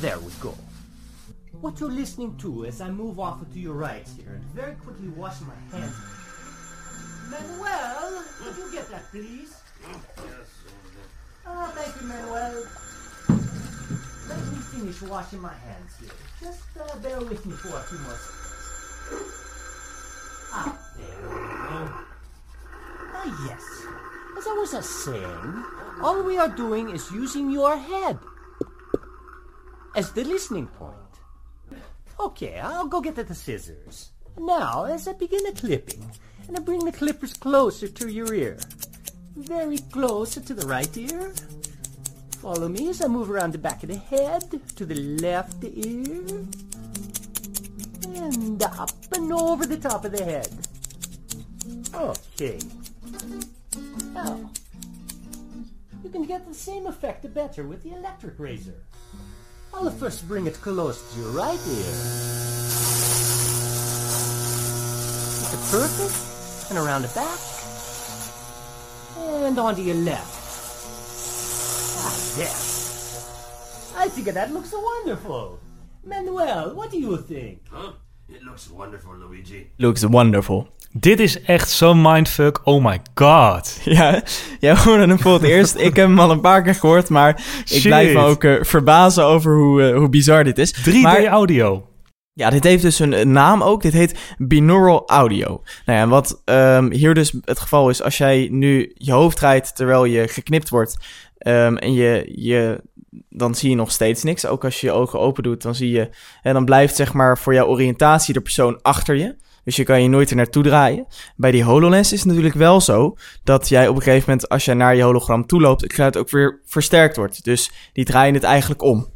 [0.00, 0.52] There we go.
[1.60, 5.10] What you're listening to as I move off to your right here and very quickly
[5.10, 5.94] wash my hands.
[7.30, 9.54] Manuel, could you get that, please?
[11.46, 12.64] Ah, thank you, Manuel.
[14.28, 16.10] Let me finish washing my hands here.
[16.40, 19.34] Just uh, bear with me for a few more seconds.
[20.52, 21.49] Ah, there.
[23.22, 23.86] Ah, yes.
[24.38, 25.64] As I was uh, saying,
[26.00, 28.18] all we are doing is using your head
[29.94, 30.96] as the listening point.
[32.18, 34.12] Okay, I'll go get the scissors.
[34.38, 36.02] Now, as I begin the clipping,
[36.48, 38.56] and I bring the clippers closer to your ear.
[39.36, 41.34] Very close to the right ear.
[42.40, 46.24] Follow me as I move around the back of the head to the left ear.
[48.16, 50.48] And up and over the top of the head.
[51.94, 52.58] Okay.
[54.12, 54.50] Now,
[56.02, 58.74] you can get the same effect the better with the electric razor.
[59.72, 61.92] I'll first bring it close to your right ear.
[65.40, 67.38] Make it perfect, and around the back,
[69.46, 70.36] and onto your left.
[72.02, 73.94] Ah, yes.
[73.96, 75.60] I think that looks wonderful.
[76.04, 77.62] Manuel, what do you think?
[77.70, 77.92] Huh?
[78.28, 79.70] It looks wonderful, Luigi.
[79.78, 80.68] Looks wonderful.
[80.92, 82.60] Dit is echt zo'n mindfuck.
[82.64, 83.78] Oh my god.
[83.84, 84.22] Ja,
[84.60, 85.74] jij hoorde hem voor het eerst.
[85.74, 89.24] Ik heb hem al een paar keer gehoord, maar ik blijf me ook eh, verbazen
[89.24, 90.72] over hoe, eh, hoe bizar dit is.
[90.72, 91.84] 3D Maar- audio.
[92.32, 93.82] Ja, dit heeft dus een, naam ook.
[93.82, 95.46] Dit heet binaural audio.
[95.84, 99.36] Nou ja, en wat ehm, hier dus het geval is, als jij nu je hoofd
[99.36, 100.96] draait terwijl je geknipt wordt
[101.38, 102.80] ehm, en je, je,
[103.28, 104.46] dan zie je nog steeds niks.
[104.46, 106.10] Ook als je je ogen open doet, dan zie je,
[106.42, 109.36] en dan blijft zeg maar voor jouw oriëntatie de persoon achter je.
[109.64, 111.06] Dus je kan je nooit er naartoe draaien.
[111.36, 114.64] Bij die HoloLens is het natuurlijk wel zo dat jij op een gegeven moment, als
[114.64, 117.44] jij naar je hologram toe loopt, het geluid ook weer versterkt wordt.
[117.44, 119.08] Dus die draaien het eigenlijk om.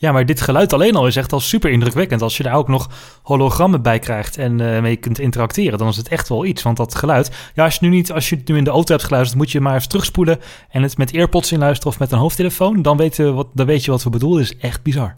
[0.00, 2.22] Ja, maar dit geluid alleen al is echt al super indrukwekkend.
[2.22, 2.88] Als je daar ook nog
[3.22, 6.62] hologrammen bij krijgt en eh, mee kunt interacteren, dan is het echt wel iets.
[6.62, 8.92] Want dat geluid, ja, als je, nu niet, als je het nu in de auto
[8.92, 10.40] hebt geluisterd, moet je maar even terugspoelen
[10.70, 12.82] en het met earpods inluisteren of met een hoofdtelefoon.
[12.82, 14.42] Dan, weten we wat, dan weet je wat we bedoelen.
[14.42, 15.16] is echt bizar.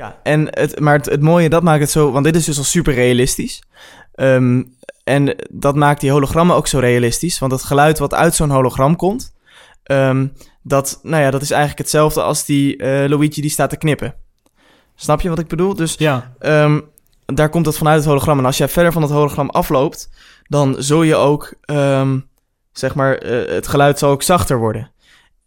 [0.00, 2.58] Ja, en het, maar het, het mooie, dat maakt het zo, want dit is dus
[2.58, 3.62] al super realistisch.
[4.14, 4.62] Ehm,
[5.04, 8.96] en dat maakt die hologrammen ook zo realistisch, want het geluid wat uit zo'n hologram
[8.96, 9.32] komt,
[9.82, 10.26] ehm,
[10.62, 14.14] dat, nou ja, dat is eigenlijk hetzelfde als die eh, Luigi die staat te knippen.
[14.94, 15.74] Snap je wat ik bedoel?
[15.74, 16.80] Dus Ja, Ehm,
[17.26, 18.38] daar komt dat vanuit het hologram.
[18.38, 20.10] En als jij verder van het hologram afloopt,
[20.48, 21.54] dan zul je ook,
[22.72, 24.90] zeg maar, eh, het geluid zal ook zachter worden.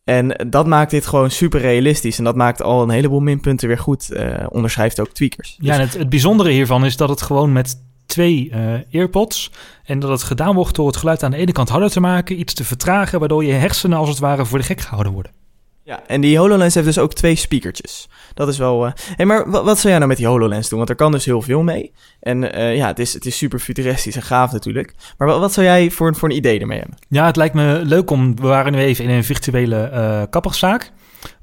[0.03, 2.17] En dat maakt dit gewoon super realistisch.
[2.17, 4.11] En dat maakt al een heleboel minpunten weer goed.
[4.11, 5.57] eh, onderschrijft ook tweakers.
[5.59, 9.51] ja en het, het bijzondere hiervan is dat het gewoon met twee eh earpods
[9.83, 12.39] en dat het gedaan wordt door het geluid aan de ene kant harder te maken,
[12.39, 15.31] iets te vertragen, waardoor je hersenen als het ware voor de gek gehouden worden.
[15.85, 18.09] Ja, en die HoloLens heeft dus ook twee speakertjes.
[18.33, 18.85] Dat is wel...
[18.85, 20.77] eh hey, maar wat, wat zou jij nou met die HoloLens doen?
[20.77, 21.91] Want er kan dus heel veel mee.
[22.19, 24.93] En eh, ja, het is, het is super futuristisch en gaaf natuurlijk.
[25.17, 26.97] Maar wat, wat zou jij voor, voor een idee ermee hebben?
[27.07, 28.35] Ja, het lijkt me leuk om.
[28.35, 30.91] We waren nu even in een virtuele eh kapperszaak.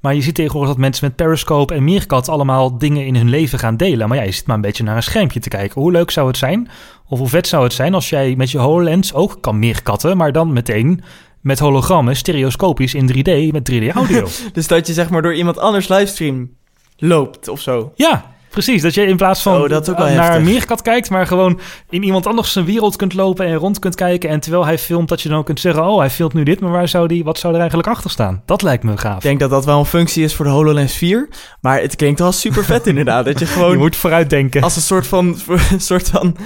[0.00, 3.58] Maar je ziet tegenwoordig dat mensen met Periscope en Meerkat allemaal dingen in hun leven
[3.58, 4.08] gaan delen.
[4.08, 5.80] Maar ja, je zit maar een beetje naar een schermpje te kijken.
[5.80, 6.68] Hoe leuk zou het zijn?
[7.08, 10.32] Of hoe vet zou het zijn als jij met je HoloLens ook kan meerkatten, maar
[10.32, 11.02] dan meteen
[11.40, 14.26] met hologrammen, stereoscopisch in 3D met 3D audio.
[14.52, 16.50] Dus dat je zeg maar door iemand anders livestream
[16.96, 17.92] loopt of zo.
[17.94, 18.82] ja, precies.
[18.82, 21.26] Dat je in plaats van Oh, dat is ook wel naar een meerkat kijkt, maar
[21.26, 24.30] gewoon in iemand anders zijn wereld kunt lopen en rond kunt kijken.
[24.30, 26.60] En terwijl hij filmt, dat je dan ook kunt zeggen: Oh, hij filmt nu dit,
[26.60, 28.42] maar waar zou die, wat zou er eigenlijk achter staan?
[28.46, 29.16] Dat lijkt me gaaf.
[29.16, 31.28] Ik denk dat dat wel een functie is voor de HoloLens 4.
[31.60, 33.24] Maar het klinkt wel super vet inderdaad.
[33.24, 34.62] Dat je gewoon je moet vooruitdenken.
[34.62, 35.38] als een soort van,
[35.70, 36.36] een soort van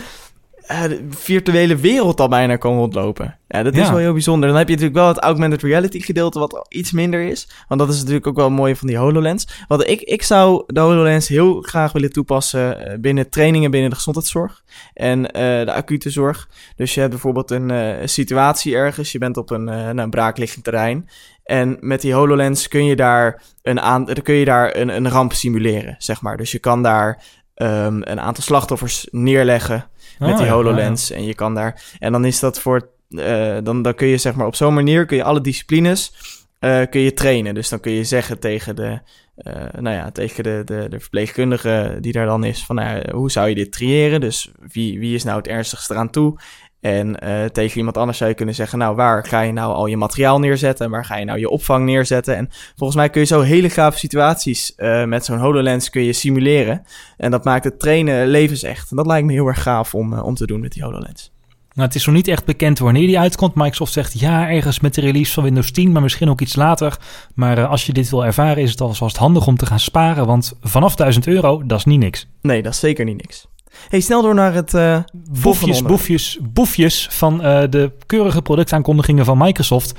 [1.10, 3.38] virtuele wereld al bijna kan rondlopen.
[3.48, 3.90] Ja, dat is Ja.
[3.90, 4.48] wel heel bijzonder.
[4.48, 7.48] Dan heb je natuurlijk wel het augmented reality gedeelte wat iets minder is.
[7.68, 9.48] Want dat is natuurlijk ook wel het mooie van die HoloLens.
[9.68, 13.96] Want ik, ik zou de HoloLens heel graag willen toepassen eh, binnen trainingen binnen de
[13.96, 14.62] gezondheidszorg
[14.94, 16.48] en eh, de acute zorg.
[16.76, 19.12] Dus je hebt bijvoorbeeld een eh, situatie ergens.
[19.12, 21.08] Je bent op een, eh nou, een braakliggend terrein.
[21.44, 25.32] En met die HoloLens kun je daar een, aan, kun je daar een, een ramp
[25.32, 26.36] simuleren, zeg maar.
[26.36, 27.22] Dus je kan daar
[27.54, 29.88] ehm, een aantal slachtoffers neerleggen
[30.18, 31.10] met Oh, die ja, HoloLens.
[31.10, 31.82] En je kan daar.
[31.98, 32.88] En dan is dat voor.
[33.10, 36.12] eh, dan, dan kun je zeg maar op zo'n manier kun je alle disciplines
[36.58, 37.54] eh, kun je trainen.
[37.54, 38.98] Dus dan kun je zeggen tegen de.
[39.36, 43.30] eh, nou ja, tegen de, de, de verpleegkundige die daar dan is, van nou hoe
[43.30, 44.20] zou je dit triëren?
[44.20, 46.38] Dus wie, wie is nou het ernstigste eraan toe?
[46.84, 49.86] En eh, tegen iemand anders zou je kunnen zeggen, nou, waar ga je nou al
[49.86, 50.84] je materiaal neerzetten?
[50.84, 52.36] En waar ga je nou je opvang neerzetten?
[52.36, 56.12] En volgens mij kun je zo hele gave situaties eh, met zo'n HoloLens kun je
[56.12, 56.82] simuleren.
[57.16, 58.90] En dat maakt het trainen levensecht.
[58.90, 61.32] En dat lijkt me heel erg gaaf om, eh, om te doen met die HoloLens.
[61.74, 63.54] Nou, het is nog niet echt bekend wanneer die uitkomt.
[63.54, 66.98] Microsoft zegt ja, ergens met de release van Windows 10, maar misschien ook iets later.
[67.34, 70.26] Maar als je dit wil ervaren, is het alvast handig om te gaan sparen.
[70.26, 72.28] Want vanaf 1000 euro, dat is niet niks.
[72.40, 73.46] Nee, dat is zeker niet niks.
[73.88, 74.98] Hey, snel door naar het eh
[75.32, 79.94] volgende Boefjes, boefjes, boefjes van eh, de keurige productaankondigingen van Microsoft.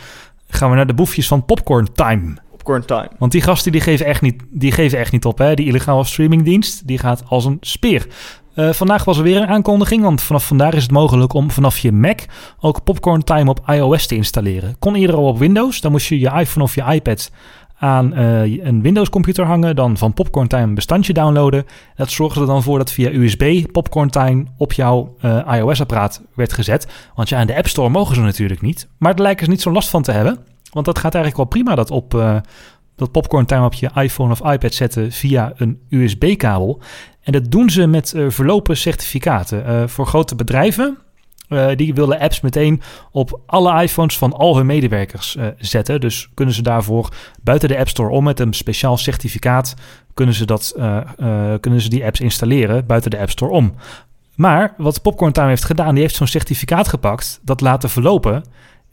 [0.50, 2.36] Gaan we naar de boefjes van Popcorn Time.
[2.52, 3.10] Popcorn time.
[3.20, 5.38] Want die gasten die geven echt niet, die geven echt niet op.
[5.38, 5.54] Hè?
[5.54, 8.08] Die illegale streamingdienst die gaat als een speer.
[8.56, 11.78] Eh, vandaag was er weer een aankondiging, want vanaf vandaag is het mogelijk om vanaf
[11.78, 12.20] je Mac
[12.60, 14.76] ook Popcorn Time op iOS te installeren.
[14.80, 17.32] Kon eerder al op Windows, dan moest je je iPhone of je iPad
[17.78, 21.66] aan eh, een Windows computer hangen, dan van Popcorn Time een bestandje downloaden.
[21.96, 26.54] Dat zorgde er dan voor dat via USB Popcorn Time op jouw eh, iOS-apparaat werd
[26.54, 26.88] gezet.
[27.16, 28.88] Want ja, in de App Store mogen ze natuurlijk niet.
[28.98, 30.38] Maar daar lijken ze niet zo'n last van te hebben.
[30.72, 32.36] Want dat gaat eigenlijk wel prima, dat op eh,
[32.96, 36.82] dat Popcorn Time op je iPhone of iPad zetten via een USB-kabel.
[37.22, 39.90] En dat doen ze met verlopen certificaten.
[39.90, 40.98] Voor grote bedrijven,
[41.50, 42.82] eh, die willen apps meteen
[43.12, 46.02] op alle iPhones van al hun medewerkers eh, zetten.
[46.02, 47.10] Dus kunnen ze daarvoor
[47.42, 49.74] buiten de App Store om met een speciaal certificaat...
[50.14, 51.00] kunnen ze, dat, eh,
[51.60, 53.74] kunnen ze die apps installeren buiten de App Store om.
[54.36, 58.44] Maar wat Popcorn Time heeft gedaan, die heeft zo'n certificaat gepakt, dat laten verlopen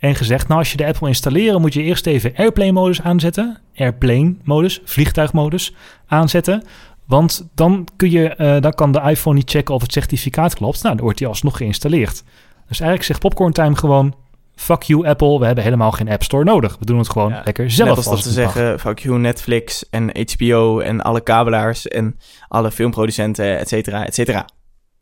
[0.03, 3.59] en gezegd, nou als je de app wil installeren, moet je eerst even Airplane-modus aanzetten.
[3.77, 5.75] Airplane-modus, vliegtuigmodus
[6.07, 6.63] aanzetten.
[7.07, 10.83] Want dan, kun je, eh, dan kan de iPhone niet checken of het certificaat klopt.
[10.83, 12.23] Nou, dan wordt die alsnog geïnstalleerd.
[12.69, 14.15] Dus eigenlijk zegt Popcorn Time gewoon...
[14.55, 16.77] Fuck you Apple, we hebben helemaal geen App Store nodig.
[16.79, 17.89] We doen het gewoon Ja, lekker zelf.
[17.89, 18.53] Net als dat ze mag.
[18.53, 22.17] zeggen, fuck you, Netflix en HBO en alle kabelaars en
[22.49, 24.49] alle filmproducenten, et cetera, et cetera.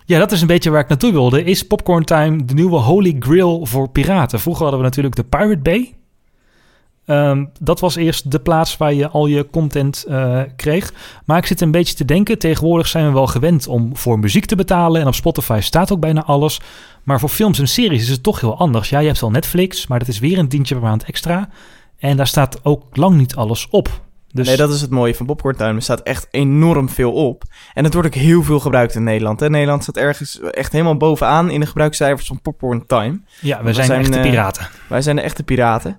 [0.05, 1.45] Ja, dat is een beetje waar ik naartoe wilde.
[1.45, 4.41] Is Popcorn Time de nieuwe holy grail voor piraten?
[4.41, 5.95] Vroeger hadden we natuurlijk de Pirate Bay.
[7.11, 10.93] Ehm, dat was eerst de plaats waar je al je content eh, kreeg.
[11.25, 12.39] Maar ik zit een beetje te denken.
[12.39, 15.01] Tegenwoordig zijn we wel gewend om voor muziek te betalen.
[15.01, 16.61] En op Spotify staat ook bijna alles.
[17.03, 18.89] Maar voor films en series is het toch heel anders.
[18.89, 21.49] Ja, je hebt wel Netflix, maar dat is weer een tientje per maand extra.
[21.99, 24.01] En daar staat ook lang niet alles op.
[24.33, 25.75] Dus Nee, dat is het mooie van Popcorn Time.
[25.75, 27.43] Er staat echt enorm veel op.
[27.75, 29.41] En het wordt ook heel veel gebruikt in Nederland.
[29.41, 29.51] Hè?
[29.51, 33.21] Nederland staat ergens echt helemaal bovenaan in de gebruikscijfers van Popcorn Time.
[33.41, 34.69] ja, we zijn, zijn, echte eh, piraten.
[34.89, 35.99] Wij zijn de echte piraten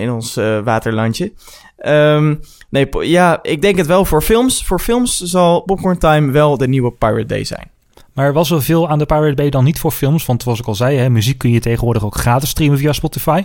[0.00, 1.32] in ons eh, waterlandje.
[1.76, 2.34] Ehm,
[2.68, 4.64] nee, ja, ik denk het wel voor films.
[4.64, 7.70] Voor films zal Popcorn Time wel de nieuwe Pirate Day zijn.
[8.12, 10.26] Maar was er veel aan de Pirate Bay dan niet voor films?
[10.26, 13.30] Want zoals ik al zei, hè, muziek kun je tegenwoordig ook gratis streamen via Spotify.
[13.30, 13.44] Nee,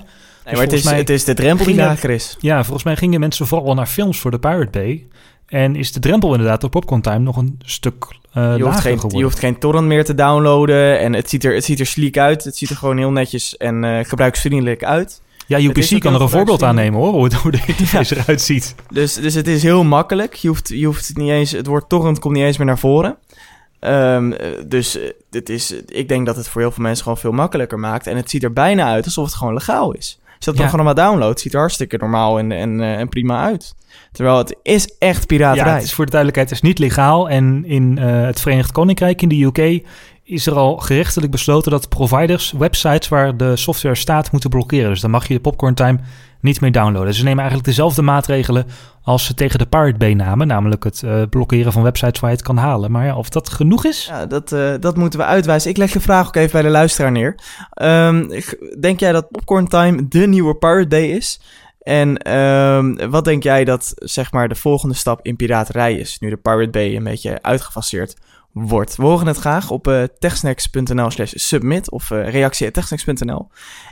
[0.55, 2.37] maar het is, volgens mij het is de drempel die lager is.
[2.39, 5.05] Ja, volgens mij gingen mensen vooral naar films voor de Pirate Bay.
[5.45, 8.81] En is de drempel inderdaad op Popcorn Time nog een stuk eh Je hoeft, lager
[8.81, 9.17] geen, geworden.
[9.17, 10.99] je hoeft geen torrent meer te downloaden.
[10.99, 12.43] En het ziet er, het ziet er sleek uit.
[12.43, 15.21] Het ziet er gewoon heel netjes en eh, gebruiksvriendelijk uit.
[15.47, 18.41] Ja, UPC kan er een voorbeeld aan nemen hoor, hoe, het- hoe de interface eruit
[18.41, 18.75] ziet.
[18.89, 20.33] Dus, dus het is heel makkelijk.
[20.33, 22.79] Je hoeft, je hoeft het niet eens, het woord torrent komt niet eens meer naar
[22.79, 23.17] voren.
[23.79, 27.17] Ehm, eh, dus eh, dit is, ik denk dat het voor heel veel mensen gewoon
[27.17, 28.07] veel makkelijker maakt.
[28.07, 30.19] En het ziet er bijna uit alsof het gewoon legaal is.
[30.25, 30.67] Als je dat Ja.
[30.67, 33.75] programma downloadt, ziet er hartstikke normaal en, en, eh, en prima uit.
[34.11, 35.67] Terwijl het is echt piraterij.
[35.71, 37.29] Ja, het is voor de duidelijkheid het is niet legaal.
[37.29, 39.85] En in eh, het Verenigd Koninkrijk, in de UK,
[40.27, 44.89] is er al gerechtelijk besloten dat providers websites waar de software staat moeten blokkeren.
[44.89, 45.99] Dus dan mag je de Popcorn Time
[46.41, 47.13] niet meer downloaden.
[47.13, 48.65] Ze nemen eigenlijk dezelfde maatregelen
[49.01, 52.35] als ze tegen de Pirate Bay namen, namelijk het eh, blokkeren van websites waar je
[52.35, 52.91] het kan halen.
[52.91, 54.05] Maar ja, of dat genoeg is?
[54.05, 55.69] Ja, dat, eh, dat moeten we uitwijzen.
[55.69, 57.35] Ik leg de vraag ook even bij de luisteraar neer.
[57.69, 58.41] Ehm,
[58.79, 61.39] denk jij dat Popcorn Time de nieuwe Pirate Day is?
[61.81, 66.29] En ehm, wat denk jij dat zeg maar de volgende stap in piraterij is, nu
[66.29, 68.15] de Pirate Bay een beetje uitgefaseerd
[68.61, 68.95] wordt?
[68.95, 73.47] We horen het graag op eh techsnacks.nl slash submit of eh reactie.techsnacks.nl.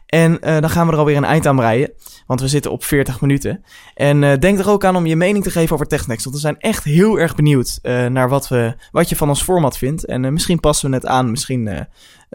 [0.05, 1.91] En eh, dan gaan we er alweer een eind aan breien,
[2.28, 3.63] want we zitten op 40 minuten.
[3.93, 6.59] En denk er ook aan om je mening te geven over TechSnacks, want we zijn
[6.59, 10.05] echt heel erg benieuwd naar wat, we, wat je van ons format vindt.
[10.05, 11.88] En misschien passen we het aan, misschien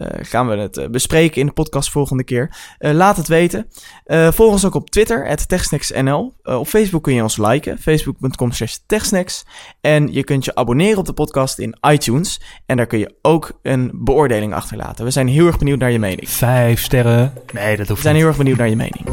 [0.09, 2.57] gaan we het eh, bespreken in de podcast volgende keer.
[2.79, 3.67] Eh, laat het weten.
[4.05, 6.33] Eh, volg ons ook op Twitter, techsnacksnl.
[6.43, 9.45] Eh, op Facebook kun je ons liken, facebook.com slash techsnacks.
[9.81, 12.41] En je kunt je abonneren op de podcast in iTunes.
[12.67, 15.05] En daar kun je ook een beoordeling achterlaten.
[15.05, 16.29] We zijn heel erg benieuwd naar je mening.
[16.29, 17.33] Vijf sterren.
[17.53, 18.23] Nee, dat We hoeft zijn niet.
[18.23, 19.07] heel erg benieuwd naar je mening.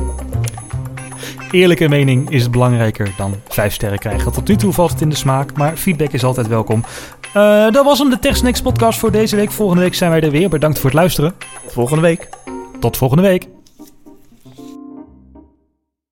[1.51, 4.31] Eerlijke mening is belangrijker dan vijf sterren krijgen.
[4.31, 6.83] Tot nu toe valt het in de smaak, maar feedback is altijd welkom.
[7.33, 9.51] Eh, dat was hem, de TechSnacks podcast voor deze week.
[9.51, 10.49] Volgende week zijn wij er weer.
[10.49, 11.33] Bedankt voor het luisteren.
[11.67, 12.29] Volgende week.
[12.79, 13.56] Tot volgende week.